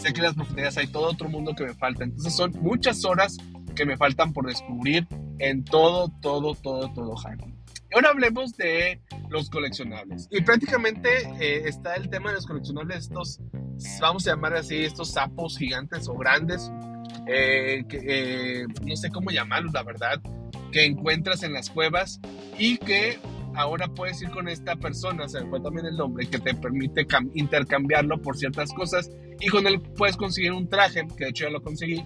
sé 0.00 0.12
que 0.12 0.22
las 0.22 0.34
profundidades 0.34 0.76
hay 0.76 0.86
todo 0.86 1.10
otro 1.10 1.28
mundo 1.28 1.54
que 1.54 1.64
me 1.64 1.74
falta. 1.74 2.04
Entonces 2.04 2.34
son 2.34 2.52
muchas 2.60 3.04
horas 3.04 3.36
que 3.74 3.84
me 3.84 3.96
faltan 3.96 4.32
por 4.32 4.46
descubrir 4.46 5.06
en 5.38 5.64
todo, 5.64 6.12
todo, 6.20 6.54
todo, 6.54 6.92
todo 6.92 7.14
Hyrule. 7.16 7.54
Ahora 7.94 8.10
hablemos 8.10 8.56
de 8.56 9.00
los 9.28 9.48
coleccionables. 9.48 10.28
Y 10.30 10.42
prácticamente 10.42 11.08
eh, 11.40 11.68
está 11.68 11.94
el 11.94 12.10
tema 12.10 12.30
de 12.30 12.36
los 12.36 12.46
coleccionables, 12.46 13.04
estos, 13.04 13.40
vamos 14.00 14.26
a 14.26 14.30
llamar 14.30 14.54
así, 14.56 14.76
estos 14.78 15.12
sapos 15.12 15.56
gigantes 15.56 16.08
o 16.08 16.14
grandes, 16.14 16.72
eh, 17.26 17.84
que, 17.88 18.00
eh, 18.02 18.66
no 18.82 18.96
sé 18.96 19.10
cómo 19.10 19.30
llamarlos, 19.30 19.72
la 19.72 19.82
verdad, 19.82 20.20
que 20.72 20.84
encuentras 20.84 21.42
en 21.42 21.52
las 21.52 21.70
cuevas 21.70 22.20
y 22.58 22.78
que 22.78 23.18
ahora 23.54 23.88
puedes 23.88 24.20
ir 24.22 24.30
con 24.30 24.48
esta 24.48 24.76
persona, 24.76 25.28
se 25.28 25.40
me 25.42 25.50
fue 25.50 25.60
también 25.60 25.86
el 25.86 25.96
nombre, 25.96 26.26
que 26.26 26.38
te 26.38 26.54
permite 26.54 27.06
intercambiarlo 27.34 28.20
por 28.20 28.36
ciertas 28.36 28.72
cosas 28.72 29.10
y 29.40 29.48
con 29.48 29.66
él 29.66 29.80
puedes 29.96 30.16
conseguir 30.16 30.52
un 30.52 30.68
traje, 30.68 31.06
que 31.16 31.24
de 31.24 31.30
hecho 31.30 31.44
ya 31.44 31.50
lo 31.50 31.62
conseguí, 31.62 32.04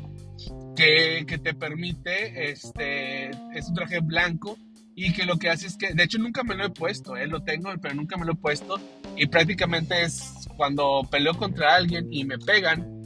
que, 0.76 1.24
que 1.26 1.38
te 1.38 1.54
permite, 1.54 2.50
este, 2.50 3.30
es 3.30 3.68
un 3.68 3.74
traje 3.74 4.00
blanco 4.00 4.58
y 4.94 5.12
que 5.12 5.24
lo 5.24 5.38
que 5.38 5.48
hace 5.48 5.66
es 5.66 5.76
que, 5.76 5.94
de 5.94 6.02
hecho 6.02 6.18
nunca 6.18 6.42
me 6.42 6.54
lo 6.54 6.66
he 6.66 6.70
puesto, 6.70 7.16
¿eh? 7.16 7.26
lo 7.26 7.42
tengo, 7.42 7.70
pero 7.80 7.94
nunca 7.94 8.16
me 8.16 8.26
lo 8.26 8.32
he 8.32 8.36
puesto 8.36 8.80
y 9.16 9.26
prácticamente 9.26 10.02
es 10.02 10.48
cuando 10.56 11.06
peleo 11.10 11.34
contra 11.34 11.76
alguien 11.76 12.08
y 12.10 12.24
me 12.24 12.38
pegan, 12.38 12.97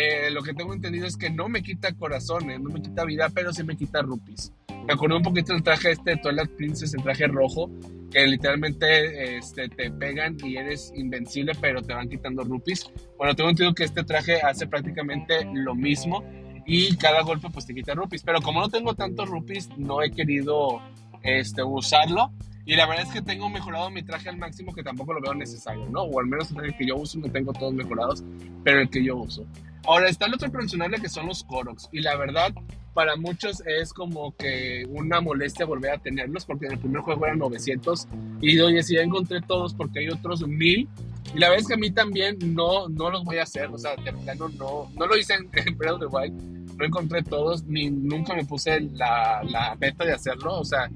eh, 0.00 0.30
lo 0.30 0.42
que 0.42 0.54
tengo 0.54 0.72
entendido 0.72 1.08
es 1.08 1.16
que 1.16 1.28
no 1.28 1.48
me 1.48 1.60
quita 1.60 1.92
corazones, 1.92 2.60
no 2.60 2.70
me 2.70 2.80
quita 2.80 3.04
vida, 3.04 3.28
pero 3.34 3.52
sí 3.52 3.64
me 3.64 3.76
quita 3.76 4.00
rupis. 4.00 4.52
Me 4.86 4.92
acuerdo 4.92 5.16
un 5.16 5.24
poquito 5.24 5.52
del 5.52 5.64
traje 5.64 5.90
este 5.90 6.12
de 6.12 6.16
Twilight 6.18 6.50
Princess, 6.52 6.94
el 6.94 7.02
traje 7.02 7.26
rojo, 7.26 7.68
que 8.12 8.24
literalmente 8.28 9.36
este, 9.36 9.68
te 9.68 9.90
pegan 9.90 10.36
y 10.44 10.56
eres 10.56 10.92
invencible, 10.94 11.52
pero 11.60 11.82
te 11.82 11.94
van 11.94 12.08
quitando 12.08 12.44
rupis. 12.44 12.88
Bueno, 13.16 13.34
tengo 13.34 13.50
entendido 13.50 13.74
que 13.74 13.82
este 13.82 14.04
traje 14.04 14.40
hace 14.40 14.68
prácticamente 14.68 15.44
lo 15.52 15.74
mismo 15.74 16.22
y 16.64 16.96
cada 16.96 17.22
golpe 17.22 17.48
pues 17.52 17.66
te 17.66 17.74
quita 17.74 17.94
rupis. 17.94 18.22
Pero 18.22 18.40
como 18.40 18.60
no 18.60 18.68
tengo 18.68 18.94
tantos 18.94 19.28
rupis, 19.28 19.68
no 19.76 20.00
he 20.00 20.12
querido 20.12 20.80
este, 21.24 21.64
usarlo. 21.64 22.30
Y 22.64 22.76
la 22.76 22.86
verdad 22.86 23.06
es 23.06 23.12
que 23.12 23.22
tengo 23.22 23.48
mejorado 23.48 23.90
mi 23.90 24.04
traje 24.04 24.28
al 24.28 24.36
máximo 24.36 24.72
que 24.72 24.84
tampoco 24.84 25.12
lo 25.12 25.20
veo 25.20 25.34
necesario, 25.34 25.88
¿no? 25.90 26.02
O 26.02 26.20
al 26.20 26.26
menos 26.26 26.52
el 26.62 26.76
que 26.76 26.86
yo 26.86 26.96
uso 26.96 27.18
no 27.18 27.28
tengo 27.32 27.52
todos 27.52 27.72
mejorados, 27.72 28.22
pero 28.62 28.80
el 28.80 28.88
que 28.90 29.02
yo 29.02 29.16
uso. 29.16 29.44
Ahora 29.84 30.08
está 30.08 30.26
el 30.26 30.34
otro 30.34 30.50
coleccionable 30.50 31.00
que 31.00 31.08
son 31.08 31.26
los 31.26 31.44
Koroks. 31.44 31.88
Y 31.92 32.00
la 32.00 32.16
verdad, 32.16 32.52
para 32.94 33.16
muchos 33.16 33.62
es 33.66 33.92
como 33.92 34.34
que 34.36 34.84
una 34.88 35.20
molestia 35.20 35.66
volver 35.66 35.92
a 35.92 35.98
tenerlos 35.98 36.44
porque 36.44 36.66
en 36.66 36.72
el 36.72 36.78
primer 36.78 37.02
juego 37.02 37.26
eran 37.26 37.38
900 37.38 38.08
y 38.40 38.58
oye, 38.60 38.82
si 38.82 38.96
encontré 38.96 39.40
todos 39.40 39.74
porque 39.74 40.00
hay 40.00 40.08
otros 40.08 40.46
1000 40.46 40.88
y 41.34 41.38
la 41.38 41.48
verdad 41.48 41.60
es 41.60 41.68
que 41.68 41.74
a 41.74 41.76
mí 41.76 41.90
también 41.90 42.38
no, 42.54 42.88
no 42.88 43.10
los 43.10 43.22
voy 43.22 43.38
a 43.38 43.42
hacer, 43.42 43.66
o 43.66 43.78
sea, 43.78 43.94
de 43.96 44.12
plano 44.12 44.48
no, 44.48 44.90
no 44.96 45.06
lo 45.06 45.16
hice 45.16 45.34
en, 45.52 45.78
Breath 45.78 45.94
of 45.94 46.00
the 46.00 46.06
Wild, 46.06 46.76
no 46.76 46.84
encontré 46.84 47.22
todos 47.22 47.64
ni 47.64 47.90
nunca 47.90 48.34
me 48.34 48.44
puse 48.44 48.80
la, 48.80 49.42
la 49.44 49.76
meta 49.76 50.04
de 50.04 50.14
hacerlo, 50.14 50.58
o 50.58 50.64
sea, 50.64 50.88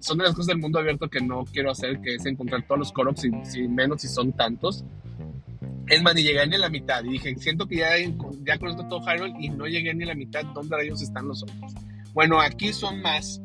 son 0.00 0.18
de 0.18 0.24
las 0.24 0.34
cosas 0.34 0.48
del 0.48 0.58
mundo 0.58 0.78
abierto 0.78 1.08
que 1.08 1.20
no 1.20 1.44
quiero 1.44 1.70
hacer, 1.70 2.00
que 2.00 2.14
es 2.14 2.26
encontrar 2.26 2.62
todos 2.66 2.78
los 2.78 2.92
Koroks, 2.92 3.24
y, 3.24 3.68
menos 3.68 4.02
si 4.02 4.08
son 4.08 4.32
tantos. 4.32 4.84
Es 5.90 6.02
más, 6.02 6.14
ni 6.14 6.22
llegué 6.22 6.46
ni 6.46 6.56
a 6.56 6.58
la 6.58 6.68
mitad. 6.68 7.02
Y 7.04 7.10
dije, 7.10 7.34
siento 7.36 7.66
que 7.66 7.76
ya, 7.76 7.90
ya 8.44 8.58
conozco 8.58 8.86
todo 8.88 9.00
Hyrule 9.00 9.34
y 9.40 9.48
no 9.48 9.66
llegué 9.66 9.94
ni 9.94 10.04
a 10.04 10.08
la 10.08 10.14
mitad. 10.14 10.44
¿Dónde 10.54 10.76
rayos 10.76 11.02
están 11.02 11.28
los 11.28 11.42
otros? 11.42 11.72
Bueno, 12.12 12.40
aquí 12.40 12.72
son 12.72 13.00
más. 13.00 13.40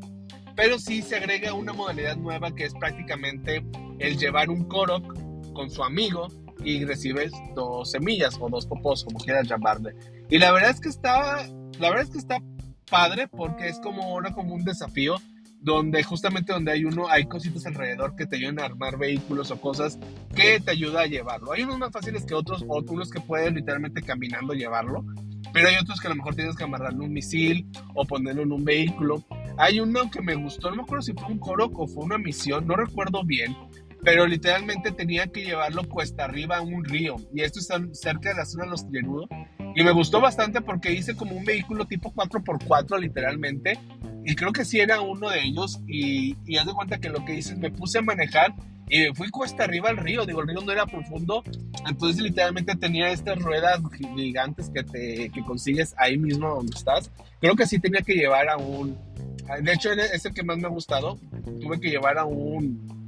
Pero 0.55 0.77
sí 0.77 1.01
se 1.01 1.15
agrega 1.15 1.53
una 1.53 1.73
modalidad 1.73 2.15
nueva 2.17 2.53
que 2.53 2.65
es 2.65 2.73
prácticamente 2.73 3.65
el 3.99 4.17
llevar 4.17 4.49
un 4.49 4.65
Korok 4.65 5.53
con 5.53 5.69
su 5.69 5.83
amigo 5.83 6.27
y 6.63 6.85
recibes 6.85 7.31
dos 7.55 7.91
semillas 7.91 8.37
o 8.39 8.49
dos 8.49 8.67
popos, 8.67 9.03
como 9.03 9.19
quieras 9.19 9.47
llamarle. 9.47 9.95
Y 10.29 10.37
la 10.37 10.51
verdad 10.51 10.71
es 10.71 10.79
que 10.79 10.89
está, 10.89 11.47
la 11.79 11.89
verdad 11.89 12.03
es 12.03 12.09
que 12.09 12.17
está 12.19 12.41
padre 12.89 13.27
porque 13.27 13.69
es 13.69 13.79
como 13.79 14.03
ahora 14.03 14.33
como 14.33 14.53
un 14.53 14.63
desafío 14.63 15.15
donde 15.63 16.03
justamente 16.03 16.51
donde 16.51 16.73
hay 16.73 16.83
uno, 16.83 17.07
hay 17.09 17.25
cositas 17.25 17.65
alrededor 17.65 18.15
que 18.17 18.25
te 18.25 18.35
ayudan 18.35 18.59
a 18.59 18.65
armar 18.65 18.97
vehículos 18.97 19.49
o 19.49 19.59
cosas 19.59 19.97
que 20.35 20.59
te 20.59 20.71
ayuda 20.71 21.01
a 21.01 21.07
llevarlo. 21.07 21.53
Hay 21.53 21.63
unos 21.63 21.79
más 21.79 21.91
fáciles 21.91 22.25
que 22.25 22.33
otros, 22.33 22.65
o 22.67 22.81
unos 22.81 23.09
que 23.09 23.21
pueden 23.21 23.55
literalmente 23.55 24.01
caminando 24.01 24.53
llevarlo, 24.53 25.05
pero 25.53 25.69
hay 25.69 25.75
otros 25.81 26.01
que 26.01 26.07
a 26.07 26.09
lo 26.09 26.17
mejor 26.17 26.35
tienes 26.35 26.57
que 26.57 26.65
amarrarle 26.65 26.99
un 26.99 27.13
misil 27.13 27.65
o 27.95 28.05
ponerlo 28.05 28.41
en 28.41 28.51
un 28.51 28.65
vehículo. 28.65 29.23
Hay 29.57 29.79
uno 29.79 30.11
que 30.11 30.21
me 30.21 30.35
gustó, 30.35 30.69
no 30.69 30.77
me 30.77 30.83
acuerdo 30.83 31.03
si 31.03 31.13
fue 31.13 31.27
un 31.27 31.39
coro 31.39 31.71
o 31.73 31.87
fue 31.87 32.03
una 32.03 32.17
misión, 32.17 32.67
no 32.67 32.75
recuerdo 32.75 33.23
bien, 33.23 33.55
pero 34.03 34.27
literalmente 34.27 34.91
tenía 34.91 35.27
que 35.27 35.45
llevarlo 35.45 35.87
cuesta 35.87 36.25
arriba 36.25 36.57
a 36.57 36.61
un 36.61 36.83
río, 36.83 37.15
y 37.33 37.41
esto 37.41 37.59
está 37.59 37.79
cerca 37.93 38.29
de 38.29 38.35
la 38.35 38.45
zona 38.45 38.65
de 38.65 38.71
los 38.71 38.85
Trianudos, 38.85 39.29
y 39.75 39.83
me 39.83 39.91
gustó 39.91 40.19
bastante 40.19 40.59
porque 40.59 40.91
hice 40.91 41.15
como 41.15 41.37
un 41.37 41.45
vehículo 41.45 41.85
tipo 41.85 42.11
4x4 42.13 42.99
literalmente, 42.99 43.79
y 44.25 44.35
creo 44.35 44.51
que 44.51 44.65
sí 44.65 44.79
era 44.79 45.01
uno 45.01 45.29
de 45.29 45.43
ellos. 45.43 45.79
Y, 45.87 46.37
y 46.45 46.57
haz 46.57 46.65
de 46.65 46.73
cuenta 46.73 46.99
que 46.99 47.09
lo 47.09 47.23
que 47.25 47.33
dices, 47.33 47.57
me 47.57 47.71
puse 47.71 47.99
a 47.99 48.01
manejar 48.01 48.53
y 48.89 48.99
me 48.99 49.15
fui 49.15 49.29
cuesta 49.29 49.63
arriba 49.63 49.89
al 49.89 49.97
río. 49.97 50.25
Digo, 50.25 50.41
el 50.41 50.47
río 50.47 50.61
no 50.61 50.71
era 50.71 50.85
profundo. 50.85 51.43
Entonces, 51.87 52.21
literalmente 52.21 52.75
tenía 52.75 53.09
estas 53.09 53.39
ruedas 53.39 53.79
gigantes 54.15 54.69
que, 54.69 54.83
te, 54.83 55.29
que 55.29 55.43
consigues 55.43 55.93
ahí 55.97 56.17
mismo 56.17 56.49
donde 56.49 56.75
estás. 56.75 57.11
Creo 57.39 57.55
que 57.55 57.65
sí 57.65 57.79
tenía 57.79 58.01
que 58.01 58.13
llevar 58.13 58.49
a 58.49 58.57
un. 58.57 58.97
De 59.61 59.73
hecho, 59.73 59.91
es 59.91 60.25
el 60.25 60.33
que 60.33 60.43
más 60.43 60.57
me 60.57 60.67
ha 60.67 60.69
gustado. 60.69 61.17
Tuve 61.61 61.79
que 61.79 61.89
llevar 61.89 62.17
a 62.17 62.25
un. 62.25 63.03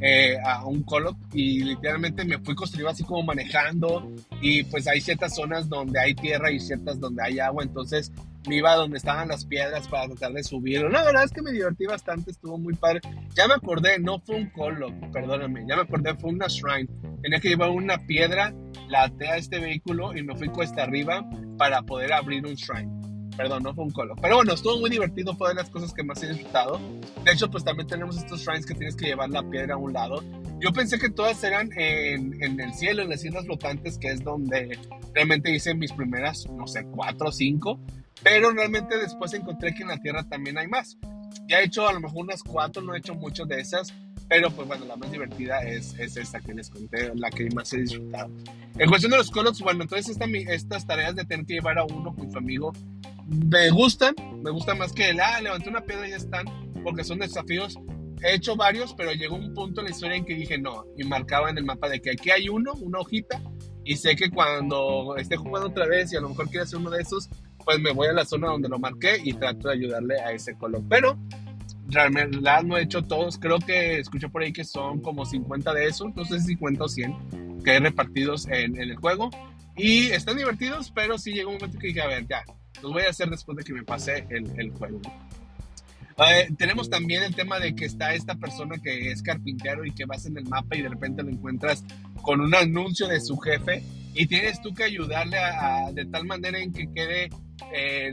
Eh, 0.00 0.38
a 0.44 0.64
un 0.64 0.84
colo 0.84 1.16
y 1.32 1.64
literalmente 1.64 2.24
me 2.24 2.38
fui 2.38 2.54
construido 2.54 2.88
así 2.88 3.02
como 3.02 3.24
manejando 3.24 4.08
y 4.40 4.62
pues 4.62 4.86
hay 4.86 5.00
ciertas 5.00 5.34
zonas 5.34 5.68
donde 5.68 5.98
hay 5.98 6.14
tierra 6.14 6.52
y 6.52 6.60
ciertas 6.60 7.00
donde 7.00 7.20
hay 7.20 7.40
agua 7.40 7.64
entonces 7.64 8.12
me 8.46 8.56
iba 8.56 8.72
a 8.72 8.76
donde 8.76 8.98
estaban 8.98 9.28
las 9.28 9.44
piedras 9.44 9.88
para 9.88 10.06
tratar 10.06 10.32
de 10.32 10.44
subir. 10.44 10.82
La 10.82 11.04
verdad 11.04 11.24
es 11.24 11.32
que 11.32 11.42
me 11.42 11.52
divertí 11.52 11.86
bastante, 11.86 12.30
estuvo 12.30 12.58
muy 12.58 12.74
padre. 12.74 13.00
Ya 13.34 13.48
me 13.48 13.54
acordé, 13.54 13.98
no 13.98 14.20
fue 14.20 14.36
un 14.36 14.50
colo, 14.50 14.88
perdóname, 15.12 15.64
ya 15.68 15.76
me 15.76 15.82
acordé, 15.82 16.14
fue 16.16 16.30
una 16.30 16.46
shrine. 16.48 16.88
Tenía 17.22 17.40
que 17.40 17.48
llevar 17.48 17.70
una 17.70 17.98
piedra, 18.06 18.54
la 18.88 19.04
até 19.04 19.28
a 19.28 19.36
este 19.36 19.58
vehículo 19.58 20.16
y 20.16 20.22
me 20.22 20.36
fui 20.36 20.48
cuesta 20.48 20.82
arriba 20.82 21.28
para 21.56 21.82
poder 21.82 22.12
abrir 22.12 22.46
un 22.46 22.54
shrine. 22.54 22.98
Perdón, 23.36 23.62
no 23.62 23.72
fue 23.72 23.84
un 23.84 23.90
colo. 23.90 24.16
Pero 24.20 24.36
bueno, 24.36 24.52
estuvo 24.52 24.80
muy 24.80 24.90
divertido, 24.90 25.32
fue 25.36 25.50
de 25.50 25.54
las 25.54 25.70
cosas 25.70 25.94
que 25.94 26.02
más 26.02 26.20
he 26.24 26.28
disfrutado. 26.28 26.80
De 27.24 27.32
hecho, 27.32 27.48
pues 27.48 27.62
también 27.62 27.86
tenemos 27.86 28.18
estos 28.18 28.40
shrines 28.40 28.66
que 28.66 28.74
tienes 28.74 28.96
que 28.96 29.06
llevar 29.06 29.30
la 29.30 29.48
piedra 29.48 29.74
a 29.74 29.76
un 29.76 29.92
lado. 29.92 30.24
Yo 30.58 30.72
pensé 30.72 30.98
que 30.98 31.08
todas 31.08 31.44
eran 31.44 31.70
en, 31.76 32.42
en 32.42 32.58
el 32.58 32.74
cielo, 32.74 33.02
en 33.02 33.10
las 33.10 33.24
islas 33.24 33.44
flotantes, 33.44 33.96
que 33.96 34.08
es 34.08 34.24
donde 34.24 34.76
realmente 35.14 35.54
hice 35.54 35.72
mis 35.72 35.92
primeras, 35.92 36.48
no 36.50 36.66
sé, 36.66 36.84
cuatro 36.90 37.28
o 37.28 37.32
cinco. 37.32 37.78
Pero 38.22 38.50
realmente 38.50 38.98
después 38.98 39.32
encontré 39.34 39.74
que 39.74 39.82
en 39.82 39.88
la 39.88 39.98
Tierra 39.98 40.24
también 40.24 40.58
hay 40.58 40.66
más. 40.66 40.98
Ya 41.48 41.60
he 41.60 41.64
hecho 41.64 41.88
a 41.88 41.92
lo 41.92 42.00
mejor 42.00 42.24
unas 42.24 42.42
cuatro, 42.42 42.82
no 42.82 42.94
he 42.94 42.98
hecho 42.98 43.14
muchas 43.14 43.48
de 43.48 43.60
esas. 43.60 43.92
Pero 44.28 44.50
pues 44.50 44.68
bueno, 44.68 44.84
la 44.84 44.96
más 44.96 45.10
divertida 45.10 45.60
es, 45.62 45.98
es 45.98 46.16
esta 46.16 46.40
que 46.40 46.52
les 46.52 46.68
conté, 46.68 47.10
la 47.14 47.30
que 47.30 47.48
más 47.50 47.72
he 47.72 47.78
disfrutado. 47.78 48.30
En 48.78 48.88
cuestión 48.88 49.10
de 49.10 49.18
los 49.18 49.30
colos, 49.30 49.60
bueno, 49.60 49.82
entonces 49.82 50.10
esta, 50.10 50.26
estas 50.52 50.86
tareas 50.86 51.16
de 51.16 51.24
tener 51.24 51.46
que 51.46 51.54
llevar 51.54 51.78
a 51.78 51.84
uno 51.84 52.14
con 52.14 52.30
su 52.30 52.36
amigo 52.36 52.72
me 53.28 53.70
gustan, 53.70 54.14
me 54.42 54.50
gustan 54.50 54.78
más 54.78 54.92
que 54.92 55.10
el, 55.10 55.20
ah, 55.20 55.40
levanté 55.40 55.68
una 55.68 55.82
piedra 55.82 56.06
y 56.06 56.10
ya 56.10 56.16
están, 56.16 56.46
porque 56.82 57.04
son 57.04 57.18
desafíos. 57.18 57.78
He 58.22 58.34
hecho 58.34 58.56
varios, 58.56 58.94
pero 58.94 59.12
llegó 59.12 59.36
un 59.36 59.54
punto 59.54 59.80
en 59.80 59.86
la 59.86 59.90
historia 59.90 60.16
en 60.16 60.24
que 60.24 60.34
dije 60.34 60.58
no, 60.58 60.84
y 60.96 61.04
marcaba 61.04 61.50
en 61.50 61.58
el 61.58 61.64
mapa 61.64 61.88
de 61.88 62.00
que 62.00 62.10
aquí 62.10 62.30
hay 62.30 62.48
uno, 62.48 62.72
una 62.80 62.98
hojita, 62.98 63.40
y 63.84 63.96
sé 63.96 64.16
que 64.16 64.30
cuando 64.30 65.14
esté 65.16 65.36
jugando 65.36 65.68
otra 65.68 65.86
vez 65.86 66.12
y 66.12 66.16
a 66.16 66.20
lo 66.20 66.30
mejor 66.30 66.48
quiera 66.48 66.64
hacer 66.64 66.78
uno 66.78 66.90
de 66.90 67.02
esos, 67.02 67.28
pues 67.68 67.80
me 67.80 67.92
voy 67.92 68.08
a 68.08 68.14
la 68.14 68.24
zona 68.24 68.48
donde 68.48 68.66
lo 68.66 68.78
marqué 68.78 69.20
y 69.22 69.34
trato 69.34 69.68
de 69.68 69.74
ayudarle 69.74 70.18
a 70.22 70.32
ese 70.32 70.56
color. 70.56 70.82
Pero 70.88 71.18
realmente 71.86 72.38
no 72.64 72.78
he 72.78 72.82
hecho 72.82 73.02
todos, 73.02 73.36
creo 73.36 73.58
que 73.58 73.98
escuché 73.98 74.30
por 74.30 74.42
ahí 74.42 74.54
que 74.54 74.64
son 74.64 75.02
como 75.02 75.26
50 75.26 75.74
de 75.74 75.84
esos, 75.84 76.16
no 76.16 76.24
sé 76.24 76.40
si 76.40 76.46
50 76.46 76.82
o 76.82 76.88
100, 76.88 77.60
que 77.62 77.72
hay 77.72 77.80
repartidos 77.80 78.48
en, 78.48 78.80
el 78.80 78.96
juego. 78.96 79.28
Y 79.76 80.06
están 80.06 80.38
divertidos, 80.38 80.90
pero 80.94 81.18
sí 81.18 81.34
llegó 81.34 81.50
un 81.50 81.56
momento 81.56 81.78
que 81.78 81.88
dije, 81.88 82.00
a 82.00 82.06
ver, 82.06 82.26
ya, 82.26 82.42
los 82.82 82.90
voy 82.90 83.02
a 83.02 83.10
hacer 83.10 83.28
después 83.28 83.58
de 83.58 83.64
que 83.64 83.74
me 83.74 83.84
pase 83.84 84.26
el, 84.30 84.50
el 84.58 84.70
juego. 84.70 85.02
Eh, 86.26 86.48
tenemos 86.56 86.88
también 86.88 87.22
el 87.22 87.34
tema 87.34 87.60
de 87.60 87.74
que 87.74 87.84
está 87.84 88.14
esta 88.14 88.34
persona 88.36 88.76
que 88.82 89.12
es 89.12 89.22
carpintero 89.22 89.84
y 89.84 89.90
que 89.92 90.06
vas 90.06 90.24
en 90.24 90.38
el 90.38 90.46
mapa 90.46 90.74
y 90.74 90.80
de 90.80 90.88
repente 90.88 91.22
lo 91.22 91.28
encuentras 91.28 91.84
con 92.22 92.40
un 92.40 92.54
anuncio 92.54 93.08
de 93.08 93.20
su 93.20 93.36
jefe 93.36 93.84
y 94.14 94.26
tienes 94.26 94.62
tú 94.62 94.72
que 94.72 94.84
ayudarle 94.84 95.36
a, 95.38 95.92
de 95.92 96.06
tal 96.06 96.24
manera 96.24 96.58
en 96.58 96.72
que 96.72 96.90
quede 96.92 97.28
eh, 97.72 98.12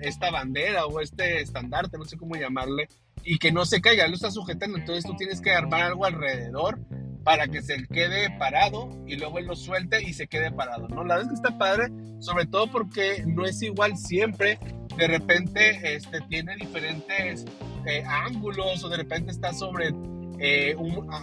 esta 0.00 0.30
bandera 0.30 0.86
o 0.86 1.00
este 1.00 1.40
estandarte, 1.40 1.98
no 1.98 2.04
sé 2.04 2.16
cómo 2.16 2.36
llamarle, 2.36 2.88
y 3.24 3.38
que 3.38 3.52
no 3.52 3.64
se 3.66 3.80
caiga, 3.80 4.06
lo 4.06 4.14
está 4.14 4.30
sujetando, 4.30 4.78
entonces 4.78 5.04
tú 5.04 5.14
tienes 5.16 5.40
que 5.40 5.50
armar 5.50 5.82
algo 5.82 6.04
alrededor 6.04 6.78
para 7.24 7.46
que 7.48 7.60
se 7.60 7.86
quede 7.88 8.30
parado 8.38 8.88
y 9.06 9.16
luego 9.16 9.38
él 9.38 9.46
lo 9.46 9.56
suelte 9.56 10.02
y 10.02 10.14
se 10.14 10.28
quede 10.28 10.50
parado, 10.50 10.88
¿no? 10.88 11.04
La 11.04 11.16
verdad 11.16 11.32
es 11.32 11.40
que 11.40 11.46
está 11.46 11.58
padre, 11.58 11.88
sobre 12.20 12.46
todo 12.46 12.70
porque 12.70 13.22
no 13.26 13.44
es 13.44 13.60
igual 13.60 13.96
siempre, 13.98 14.58
de 14.96 15.06
repente 15.06 15.94
este, 15.94 16.20
tiene 16.22 16.56
diferentes 16.56 17.44
eh, 17.86 18.02
ángulos 18.06 18.82
o 18.82 18.88
de 18.88 18.96
repente 18.96 19.30
está 19.30 19.52
sobre 19.52 19.92
eh, 20.38 20.74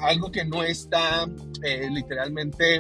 algo 0.01 0.32
que 0.32 0.45
no 0.45 0.63
está 0.63 1.28
eh, 1.63 1.89
literalmente 1.91 2.80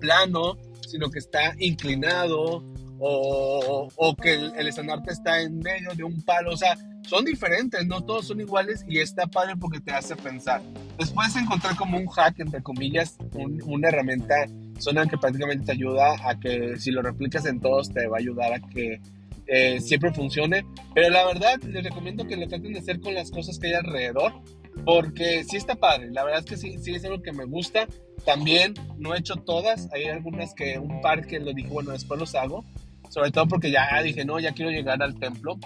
plano, 0.00 0.56
sino 0.86 1.10
que 1.10 1.18
está 1.18 1.54
inclinado 1.58 2.62
o, 2.98 4.16
que 4.20 4.34
el, 4.34 4.52
el, 4.56 4.68
estandarte 4.68 5.12
está 5.12 5.40
en 5.40 5.58
medio 5.58 5.94
de 5.94 6.04
un 6.04 6.22
palo, 6.22 6.52
o 6.52 6.56
sea, 6.56 6.76
son 7.02 7.24
diferentes, 7.24 7.86
no 7.86 8.02
todos 8.02 8.26
son 8.26 8.40
iguales 8.40 8.84
y 8.88 8.98
está 8.98 9.26
padre 9.26 9.56
porque 9.56 9.80
te 9.80 9.92
hace 9.92 10.16
pensar. 10.16 10.60
Después 10.98 11.34
encontrar 11.36 11.76
como 11.76 11.96
un 11.96 12.06
hack, 12.06 12.38
entre 12.40 12.62
comillas, 12.62 13.16
una 13.64 13.88
herramienta 13.88 14.34
zona 14.78 15.06
que 15.06 15.16
prácticamente 15.16 15.66
te 15.66 15.72
ayuda 15.72 16.16
a 16.22 16.38
que 16.38 16.76
si 16.76 16.90
lo 16.90 17.02
replicas 17.02 17.46
en 17.46 17.60
todos 17.60 17.92
te 17.92 18.06
va 18.06 18.16
a 18.16 18.20
ayudar 18.20 18.52
a 18.52 18.60
que 18.60 19.00
eh, 19.46 19.80
siempre 19.80 20.12
funcione. 20.12 20.66
Pero 20.94 21.10
la 21.10 21.24
verdad 21.24 21.60
les 21.62 21.84
recomiendo 21.84 22.26
que 22.26 22.36
lo 22.36 22.46
traten 22.46 22.72
de 22.72 22.78
hacer 22.78 23.00
con 23.00 23.14
las 23.14 23.30
cosas 23.30 23.58
que 23.58 23.68
hay 23.68 23.74
alrededor 23.74 24.34
porque 24.84 25.44
sí 25.44 25.56
está 25.56 25.74
padre. 25.74 26.10
La 26.10 26.24
verdad 26.24 26.40
es 26.40 26.46
que 26.46 26.56
sí, 26.56 26.78
sí 26.78 26.94
es 26.94 27.04
algo 27.04 27.22
que 27.22 27.32
me 27.32 27.44
gusta. 27.44 27.86
También 28.24 28.74
no 28.98 29.14
he 29.14 29.18
hecho 29.18 29.36
todas, 29.36 29.88
hay 29.92 30.04
algunas 30.04 30.52
que 30.54 30.78
un 30.78 31.00
par 31.00 31.26
que 31.26 31.40
lo 31.40 31.52
dije, 31.52 31.68
bueno, 31.68 31.92
después 31.92 32.20
los 32.20 32.34
hago. 32.34 32.64
Sobre 33.08 33.30
todo 33.30 33.46
porque 33.46 33.70
ya 33.70 33.86
dije, 34.02 34.24
no, 34.24 34.38
ya 34.38 34.52
quiero 34.52 34.70
llegar 34.70 35.02
al 35.02 35.18
templo. 35.18 35.58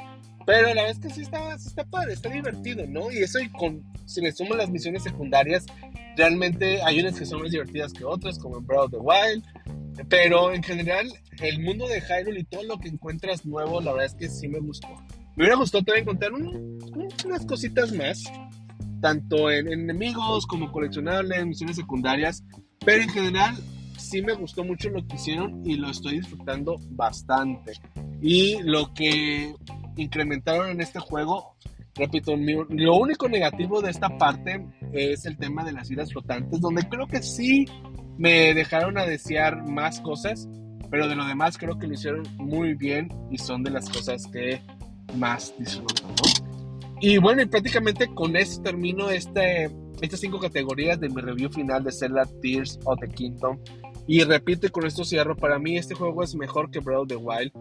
Pero 0.46 0.74
la 0.74 0.88
es 0.88 0.98
que 0.98 1.10
sí 1.10 1.22
está, 1.22 1.54
está 1.54 1.84
padre, 1.84 2.14
está 2.14 2.28
divertido, 2.28 2.84
¿no? 2.88 3.10
Y 3.12 3.18
eso, 3.18 3.38
y 3.38 3.48
con, 3.48 3.82
si 4.06 4.20
le 4.20 4.32
sumo 4.32 4.54
las 4.54 4.70
misiones 4.70 5.02
secundarias, 5.02 5.66
realmente 6.16 6.82
hay 6.82 7.00
unas 7.00 7.18
que 7.18 7.26
son 7.26 7.42
más 7.42 7.52
divertidas 7.52 7.92
que 7.92 8.04
otras, 8.04 8.38
como 8.38 8.58
en 8.58 8.66
Breath 8.66 8.84
of 8.84 8.90
the 8.90 8.98
Wild. 8.98 9.44
Pero 10.08 10.52
en 10.52 10.62
general, 10.62 11.12
el 11.40 11.62
mundo 11.62 11.86
de 11.86 12.00
Hyrule 12.00 12.40
y 12.40 12.44
todo 12.44 12.62
lo 12.64 12.78
que 12.78 12.88
encuentras 12.88 13.44
nuevo, 13.44 13.80
la 13.80 13.92
verdad 13.92 14.06
es 14.06 14.14
que 14.14 14.28
sí 14.28 14.48
me 14.48 14.58
gustó. 14.58 14.88
Me 15.36 15.44
hubiera 15.44 15.56
gustado 15.56 15.84
también 15.84 16.04
encontrar 16.04 16.32
unas 16.32 17.46
cositas 17.46 17.92
más, 17.92 18.24
tanto 19.00 19.50
en, 19.50 19.68
en 19.68 19.80
enemigos 19.80 20.46
como 20.46 20.72
coleccionables, 20.72 21.46
misiones 21.46 21.76
secundarias. 21.76 22.42
Pero 22.84 23.02
en 23.02 23.10
general, 23.10 23.56
sí 24.02 24.22
me 24.22 24.34
gustó 24.34 24.64
mucho 24.64 24.90
lo 24.90 25.06
que 25.06 25.16
hicieron 25.16 25.62
y 25.64 25.76
lo 25.76 25.90
estoy 25.90 26.18
disfrutando 26.18 26.76
bastante. 26.90 27.72
Y 28.20 28.62
lo 28.62 28.92
que 28.94 29.54
incrementaron 29.96 30.70
en 30.70 30.80
este 30.80 30.98
juego. 30.98 31.54
Repito, 31.94 32.34
lo 32.36 32.96
único 32.96 33.28
negativo 33.28 33.82
de 33.82 33.90
esta 33.90 34.16
parte 34.16 34.66
es 34.92 35.26
el 35.26 35.36
tema 35.36 35.62
de 35.62 35.72
las 35.72 35.90
islas 35.90 36.10
flotantes, 36.10 36.60
donde 36.60 36.88
creo 36.88 37.06
que 37.06 37.22
sí 37.22 37.66
me 38.16 38.54
dejaron 38.54 38.96
a 38.96 39.04
desear 39.04 39.68
más 39.68 40.00
cosas, 40.00 40.48
pero 40.90 41.06
de 41.06 41.16
lo 41.16 41.26
demás 41.26 41.58
creo 41.58 41.78
que 41.78 41.86
lo 41.86 41.94
hicieron 41.94 42.22
muy 42.38 42.74
bien 42.74 43.08
y 43.30 43.36
son 43.36 43.62
de 43.62 43.70
las 43.70 43.90
cosas 43.90 44.26
que 44.26 44.62
más 45.16 45.54
disfruto. 45.58 46.02
Y 47.00 47.18
bueno, 47.18 47.42
y 47.42 47.46
prácticamente 47.46 48.06
con 48.14 48.36
eso 48.36 48.62
termino 48.62 49.10
este, 49.10 49.70
estas 50.00 50.20
cinco 50.20 50.38
categorías 50.38 51.00
de 51.00 51.08
mi 51.08 51.20
review 51.20 51.50
final 51.50 51.82
de 51.82 51.92
Zelda 51.92 52.24
Tears 52.40 52.78
of 52.84 52.98
the 53.00 53.08
Kingdom. 53.08 53.58
Y 54.06 54.24
repito, 54.24 54.66
y 54.66 54.70
con 54.70 54.86
esto 54.86 55.04
cierro, 55.04 55.36
para 55.36 55.58
mí 55.58 55.76
este 55.76 55.94
juego 55.94 56.22
es 56.22 56.34
mejor 56.34 56.70
que 56.70 56.80
Breath 56.80 57.02
of 57.02 57.08
the 57.08 57.16
Wild 57.16 57.52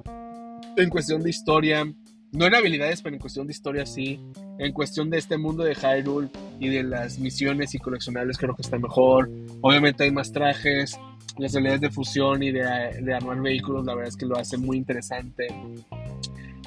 en 0.77 0.89
cuestión 0.89 1.21
de 1.21 1.29
historia, 1.29 1.85
no 2.31 2.45
en 2.45 2.55
habilidades, 2.55 3.01
pero 3.01 3.15
en 3.15 3.21
cuestión 3.21 3.47
de 3.47 3.51
historia 3.51 3.85
sí. 3.85 4.19
En 4.57 4.71
cuestión 4.73 5.09
de 5.09 5.17
este 5.17 5.37
mundo 5.37 5.63
de 5.63 5.75
Hyrule 5.75 6.29
y 6.59 6.69
de 6.69 6.83
las 6.83 7.19
misiones 7.19 7.73
y 7.75 7.79
coleccionables 7.79 8.37
creo 8.37 8.55
que 8.55 8.61
está 8.61 8.77
mejor. 8.77 9.29
Obviamente 9.61 10.03
hay 10.03 10.11
más 10.11 10.31
trajes, 10.31 10.97
las 11.37 11.55
habilidades 11.55 11.81
de 11.81 11.89
fusión 11.89 12.43
y 12.43 12.51
de, 12.51 12.61
de 13.01 13.13
armar 13.13 13.41
vehículos, 13.41 13.85
la 13.85 13.95
verdad 13.95 14.09
es 14.09 14.17
que 14.17 14.25
lo 14.25 14.37
hace 14.37 14.57
muy 14.57 14.77
interesante. 14.77 15.47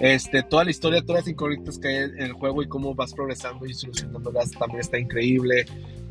Este, 0.00 0.42
toda 0.42 0.64
la 0.64 0.70
historia, 0.70 1.02
todas 1.02 1.22
las 1.22 1.28
incógnitas 1.28 1.78
que 1.78 1.88
hay 1.88 1.96
en 1.96 2.22
el 2.22 2.32
juego 2.32 2.62
y 2.62 2.68
cómo 2.68 2.94
vas 2.94 3.14
progresando 3.14 3.64
y 3.64 3.74
solucionándolas 3.74 4.50
también 4.50 4.80
está 4.80 4.98
increíble. 4.98 5.66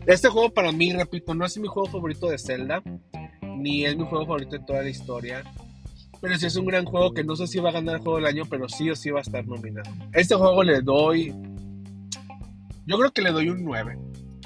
Este 0.06 0.30
juego 0.30 0.54
para 0.54 0.72
mí, 0.72 0.94
repito, 0.94 1.34
no 1.34 1.46
es 1.46 1.58
mi 1.58 1.68
juego 1.68 1.90
favorito 1.90 2.30
de 2.30 2.38
Zelda, 2.38 2.82
ni 3.64 3.86
es 3.86 3.98
mi 3.98 4.04
juego 4.04 4.26
favorito 4.26 4.58
de 4.58 4.66
toda 4.66 4.84
la 4.84 4.90
historia 4.90 5.44
pero 6.24 6.38
sí 6.38 6.46
es 6.46 6.56
un 6.56 6.66
gran 6.66 6.86
juego 6.86 7.14
que 7.14 7.22
no 7.22 7.36
sé 7.36 7.48
si 7.48 7.60
va 7.60 7.68
a 7.68 7.74
ganar 7.74 7.96
el 7.96 8.02
juego 8.02 8.16
del 8.16 8.28
año, 8.28 8.46
pero 8.50 8.70
sí 8.70 8.90
o 8.90 8.96
sí 8.96 9.10
va 9.10 9.20
a 9.20 9.24
estar 9.24 9.46
nominado. 9.46 9.92
Este 10.14 10.36
juego 10.36 10.64
le 10.64 10.80
doy. 10.80 11.36
Yo 12.86 12.98
creo 12.98 13.12
que 13.12 13.22
le 13.22 13.32
doy 13.32 13.50
un 13.50 13.62
9. 13.66 14.00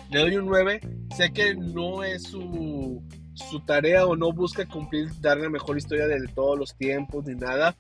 Le 0.10 0.20
doy 0.20 0.38
un 0.38 0.48
9. 0.48 0.82
Sé 1.16 1.32
que 1.32 1.54
no 1.54 2.04
es 2.04 2.24
su, 2.24 3.00
su 3.36 3.60
tarea 3.60 4.08
o 4.08 4.16
no 4.16 4.32
busca 4.32 4.66
cumplir, 4.66 5.12
dar 5.22 5.38
la 5.38 5.52
mejor 5.52 5.78
historia 5.78 6.08
de 6.08 6.28
todos 6.30 6.58
los 6.58 6.76
tiempos 6.76 7.26
ni 7.28 7.36
nada, 7.36 7.76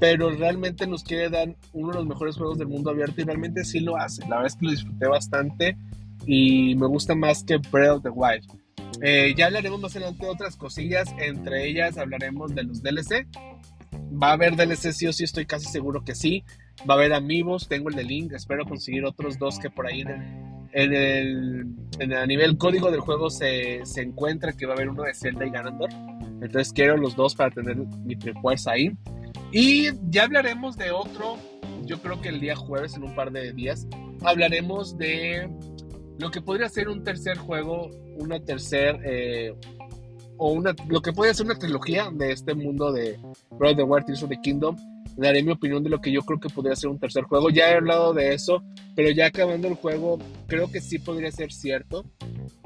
pero 0.00 0.30
realmente 0.30 0.86
nos 0.86 1.04
quiere 1.04 1.28
dar 1.28 1.54
uno 1.74 1.88
de 1.88 1.98
los 1.98 2.06
mejores 2.06 2.36
juegos 2.36 2.56
del 2.56 2.68
mundo 2.68 2.88
abierto 2.88 3.20
y 3.20 3.24
realmente 3.24 3.62
sí 3.66 3.80
lo 3.80 3.98
hace. 3.98 4.22
La 4.22 4.36
verdad 4.36 4.46
es 4.46 4.56
que 4.56 4.64
lo 4.64 4.70
disfruté 4.70 5.06
bastante 5.06 5.76
y 6.24 6.74
me 6.76 6.86
gusta 6.86 7.14
más 7.14 7.44
que 7.44 7.58
Breath 7.58 7.96
of 7.96 8.02
the 8.04 8.08
Wild. 8.08 8.63
Eh, 9.02 9.34
ya 9.36 9.46
hablaremos 9.46 9.80
más 9.80 9.96
adelante 9.96 10.24
de 10.24 10.30
otras 10.30 10.56
cosillas, 10.56 11.14
entre 11.18 11.68
ellas 11.68 11.98
hablaremos 11.98 12.54
de 12.54 12.64
los 12.64 12.82
DLC. 12.82 13.26
Va 14.22 14.30
a 14.30 14.32
haber 14.32 14.56
DLC 14.56 14.92
sí 14.92 15.06
o 15.06 15.12
sí, 15.12 15.24
estoy 15.24 15.46
casi 15.46 15.66
seguro 15.66 16.04
que 16.04 16.14
sí. 16.14 16.44
Va 16.88 16.94
a 16.94 16.96
haber 16.98 17.12
amigos, 17.12 17.68
tengo 17.68 17.88
el 17.88 17.96
de 17.96 18.04
Link, 18.04 18.32
espero 18.32 18.64
conseguir 18.64 19.04
otros 19.04 19.38
dos 19.38 19.58
que 19.58 19.70
por 19.70 19.86
ahí 19.86 20.02
en 20.02 20.08
el, 20.92 21.66
en 21.98 22.12
el, 22.12 22.18
a 22.18 22.26
nivel 22.26 22.58
código 22.58 22.90
del 22.90 23.00
juego 23.00 23.30
se, 23.30 23.84
se, 23.84 24.02
encuentra 24.02 24.52
que 24.52 24.66
va 24.66 24.72
a 24.72 24.76
haber 24.76 24.88
uno 24.88 25.04
de 25.04 25.14
Zelda 25.14 25.46
y 25.46 25.50
Ganondorf. 25.50 25.94
Entonces 26.42 26.72
quiero 26.72 26.96
los 26.96 27.14
dos 27.16 27.34
para 27.34 27.50
tener 27.50 27.76
mi 27.76 28.16
fuerza 28.42 28.72
ahí. 28.72 28.90
Y 29.52 29.90
ya 30.10 30.24
hablaremos 30.24 30.76
de 30.76 30.90
otro, 30.90 31.38
yo 31.84 32.00
creo 32.02 32.20
que 32.20 32.28
el 32.28 32.40
día 32.40 32.56
jueves, 32.56 32.96
en 32.96 33.04
un 33.04 33.14
par 33.14 33.30
de 33.30 33.52
días, 33.52 33.86
hablaremos 34.22 34.98
de 34.98 35.48
lo 36.18 36.30
que 36.30 36.40
podría 36.40 36.68
ser 36.68 36.88
un 36.88 37.04
tercer 37.04 37.38
juego, 37.38 37.90
una 38.18 38.40
tercer 38.40 39.00
eh, 39.04 39.54
o 40.36 40.52
una 40.52 40.74
lo 40.88 41.00
que 41.00 41.12
puede 41.12 41.34
ser 41.34 41.46
una 41.46 41.58
trilogía 41.58 42.10
de 42.12 42.32
este 42.32 42.54
mundo 42.54 42.92
de 42.92 43.18
Breath 43.50 43.72
of 43.72 43.76
the 43.76 43.82
Wild 43.82 44.06
Tears 44.06 44.22
of 44.22 44.28
the 44.30 44.40
Kingdom 44.42 44.76
daré 45.16 45.42
mi 45.42 45.52
opinión 45.52 45.82
de 45.82 45.90
lo 45.90 46.00
que 46.00 46.12
yo 46.12 46.22
creo 46.22 46.40
que 46.40 46.48
podría 46.48 46.76
ser 46.76 46.90
un 46.90 46.98
tercer 46.98 47.24
juego. 47.24 47.50
Ya 47.50 47.70
he 47.70 47.76
hablado 47.76 48.12
de 48.12 48.34
eso, 48.34 48.62
pero 48.94 49.10
ya 49.10 49.26
acabando 49.26 49.68
el 49.68 49.74
juego, 49.74 50.18
creo 50.46 50.70
que 50.70 50.80
sí 50.80 50.98
podría 50.98 51.30
ser 51.30 51.52
cierto. 51.52 52.04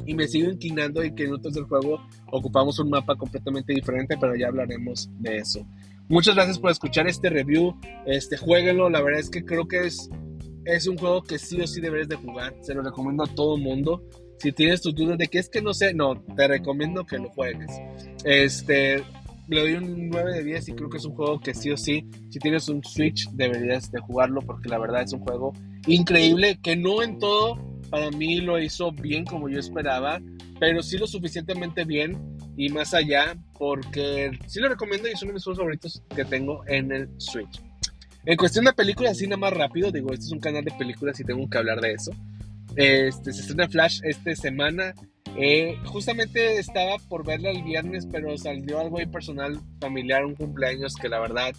Y 0.07 0.15
me 0.15 0.27
sigo 0.27 0.51
inclinando 0.51 1.03
en 1.03 1.15
que 1.15 1.25
en 1.25 1.35
un 1.35 1.43
tercer 1.43 1.65
juego 1.65 2.01
ocupamos 2.33 2.79
un 2.79 2.91
mapa 2.91 3.17
completamente 3.17 3.75
diferente, 3.75 4.17
pero 4.19 4.35
ya 4.37 4.49
hablaremos 4.49 5.11
de 5.19 5.39
eso. 5.39 5.67
Muchas 6.09 6.35
gracias 6.35 6.59
por 6.59 6.71
escuchar 6.71 7.07
este 7.07 7.29
review. 7.29 7.79
Este, 8.07 8.39
jueguenlo. 8.39 8.89
La 8.89 9.03
verdad 9.03 9.21
es 9.21 9.29
que 9.29 9.45
creo 9.45 9.69
que 9.69 9.87
es, 9.87 10.09
es 10.65 10.87
un 10.87 10.97
juego 10.97 11.23
que 11.23 11.39
sí 11.39 11.61
o 11.61 11.67
sí 11.67 11.83
deberes 11.83 12.09
de 12.09 12.17
jugar. 12.17 12.55
Se 12.63 12.75
lo 12.75 12.83
recomiendo 12.83 13.25
a 13.25 13.27
todo 13.27 13.59
mundo. 13.59 14.03
Si 14.39 14.53
tienes 14.53 14.83
tus 14.83 14.95
dudas 14.95 15.19
de 15.19 15.29
que 15.29 15.39
es 15.39 15.49
que 15.49 15.61
no 15.61 15.75
sé, 15.75 15.95
no, 15.95 16.21
te 16.37 16.49
recomiendo 16.49 17.05
que 17.05 17.19
lo 17.19 17.29
juegues. 17.31 17.71
Este, 18.25 19.03
le 19.49 19.61
doy 19.61 19.73
un 19.75 20.11
9 20.11 20.33
de 20.33 20.45
10 20.45 20.69
y 20.69 20.73
creo 20.73 20.91
que 20.91 20.99
es 20.99 21.05
un 21.05 21.15
juego 21.15 21.41
que 21.41 21.55
sí 21.55 21.71
o 21.71 21.77
sí, 21.77 22.07
si 22.31 22.39
tienes 22.39 22.69
un 22.69 22.85
Switch, 22.85 23.29
deberías 23.31 23.91
de 23.91 24.01
jugarlo 24.01 24.41
porque 24.43 24.69
la 24.69 24.79
verdad 24.79 25.03
es 25.03 25.13
un 25.13 25.21
juego 25.21 25.53
increíble 25.87 26.59
que 26.63 26.77
no 26.77 27.03
en 27.03 27.19
todo 27.19 27.59
para 27.91 28.11
mí 28.11 28.41
lo 28.41 28.61
hizo 28.61 28.93
bien 28.93 29.25
como 29.25 29.49
yo 29.49 29.59
esperaba, 29.59 30.21
pero 30.61 30.83
sí 30.83 30.99
lo 30.99 31.07
suficientemente 31.07 31.85
bien 31.85 32.37
y 32.57 32.69
más 32.69 32.93
allá, 32.93 33.37
porque 33.59 34.39
sí 34.47 34.61
lo 34.61 34.69
recomiendo 34.69 35.09
y 35.09 35.13
es 35.13 35.23
uno 35.23 35.31
de 35.31 35.35
mis 35.35 35.45
favoritos 35.45 36.03
que 36.15 36.25
tengo 36.25 36.63
en 36.67 36.93
el 36.93 37.09
Switch. 37.19 37.63
En 38.25 38.37
cuestión 38.37 38.67
de 38.67 38.73
películas, 38.73 39.13
así 39.13 39.27
nada 39.27 39.39
más 39.39 39.53
rápido, 39.53 39.91
digo, 39.91 40.13
este 40.13 40.27
es 40.27 40.33
un 40.33 40.41
canal 40.41 40.65
de 40.65 40.73
películas 40.73 41.19
y 41.21 41.25
tengo 41.25 41.49
que 41.49 41.57
hablar 41.57 41.81
de 41.81 41.93
eso. 41.93 42.11
Este, 42.77 43.33
se 43.33 43.41
estrena 43.41 43.69
Flash 43.69 44.01
esta 44.05 44.35
semana. 44.35 44.95
Eh, 45.37 45.77
justamente 45.85 46.59
estaba 46.59 46.97
por 47.09 47.25
verla 47.25 47.51
el 47.51 47.63
viernes, 47.63 48.07
pero 48.11 48.37
salió 48.37 48.81
algo 48.81 48.99
ahí 48.99 49.07
personal, 49.07 49.61
familiar, 49.81 50.25
un 50.25 50.35
cumpleaños 50.35 50.95
que 50.95 51.09
la 51.09 51.21
verdad 51.21 51.53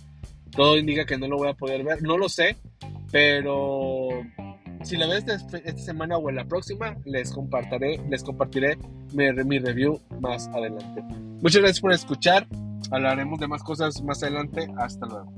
todo 0.51 0.77
indica 0.77 1.05
que 1.05 1.17
no 1.17 1.27
lo 1.27 1.37
voy 1.37 1.49
a 1.49 1.53
poder 1.53 1.83
ver. 1.83 2.01
No 2.01 2.17
lo 2.17 2.27
sé, 2.29 2.57
pero 3.11 4.09
si 4.83 4.97
la 4.97 5.07
ves 5.07 5.25
esta, 5.27 5.77
semana 5.77 6.17
o 6.17 6.29
en 6.29 6.35
la 6.37 6.45
próxima, 6.45 6.97
les 7.05 7.31
compartiré, 7.31 7.99
les 8.09 8.23
compartiré 8.23 8.77
mi, 9.13 9.31
mi 9.45 9.59
review 9.59 9.99
más 10.19 10.47
adelante. 10.49 11.01
Muchas 11.41 11.61
gracias 11.61 11.79
por 11.79 11.93
escuchar. 11.93 12.47
Hablaremos 12.91 13.39
de 13.39 13.47
más 13.47 13.63
cosas 13.63 14.01
más 14.03 14.23
adelante. 14.23 14.67
Hasta 14.77 15.05
luego. 15.05 15.33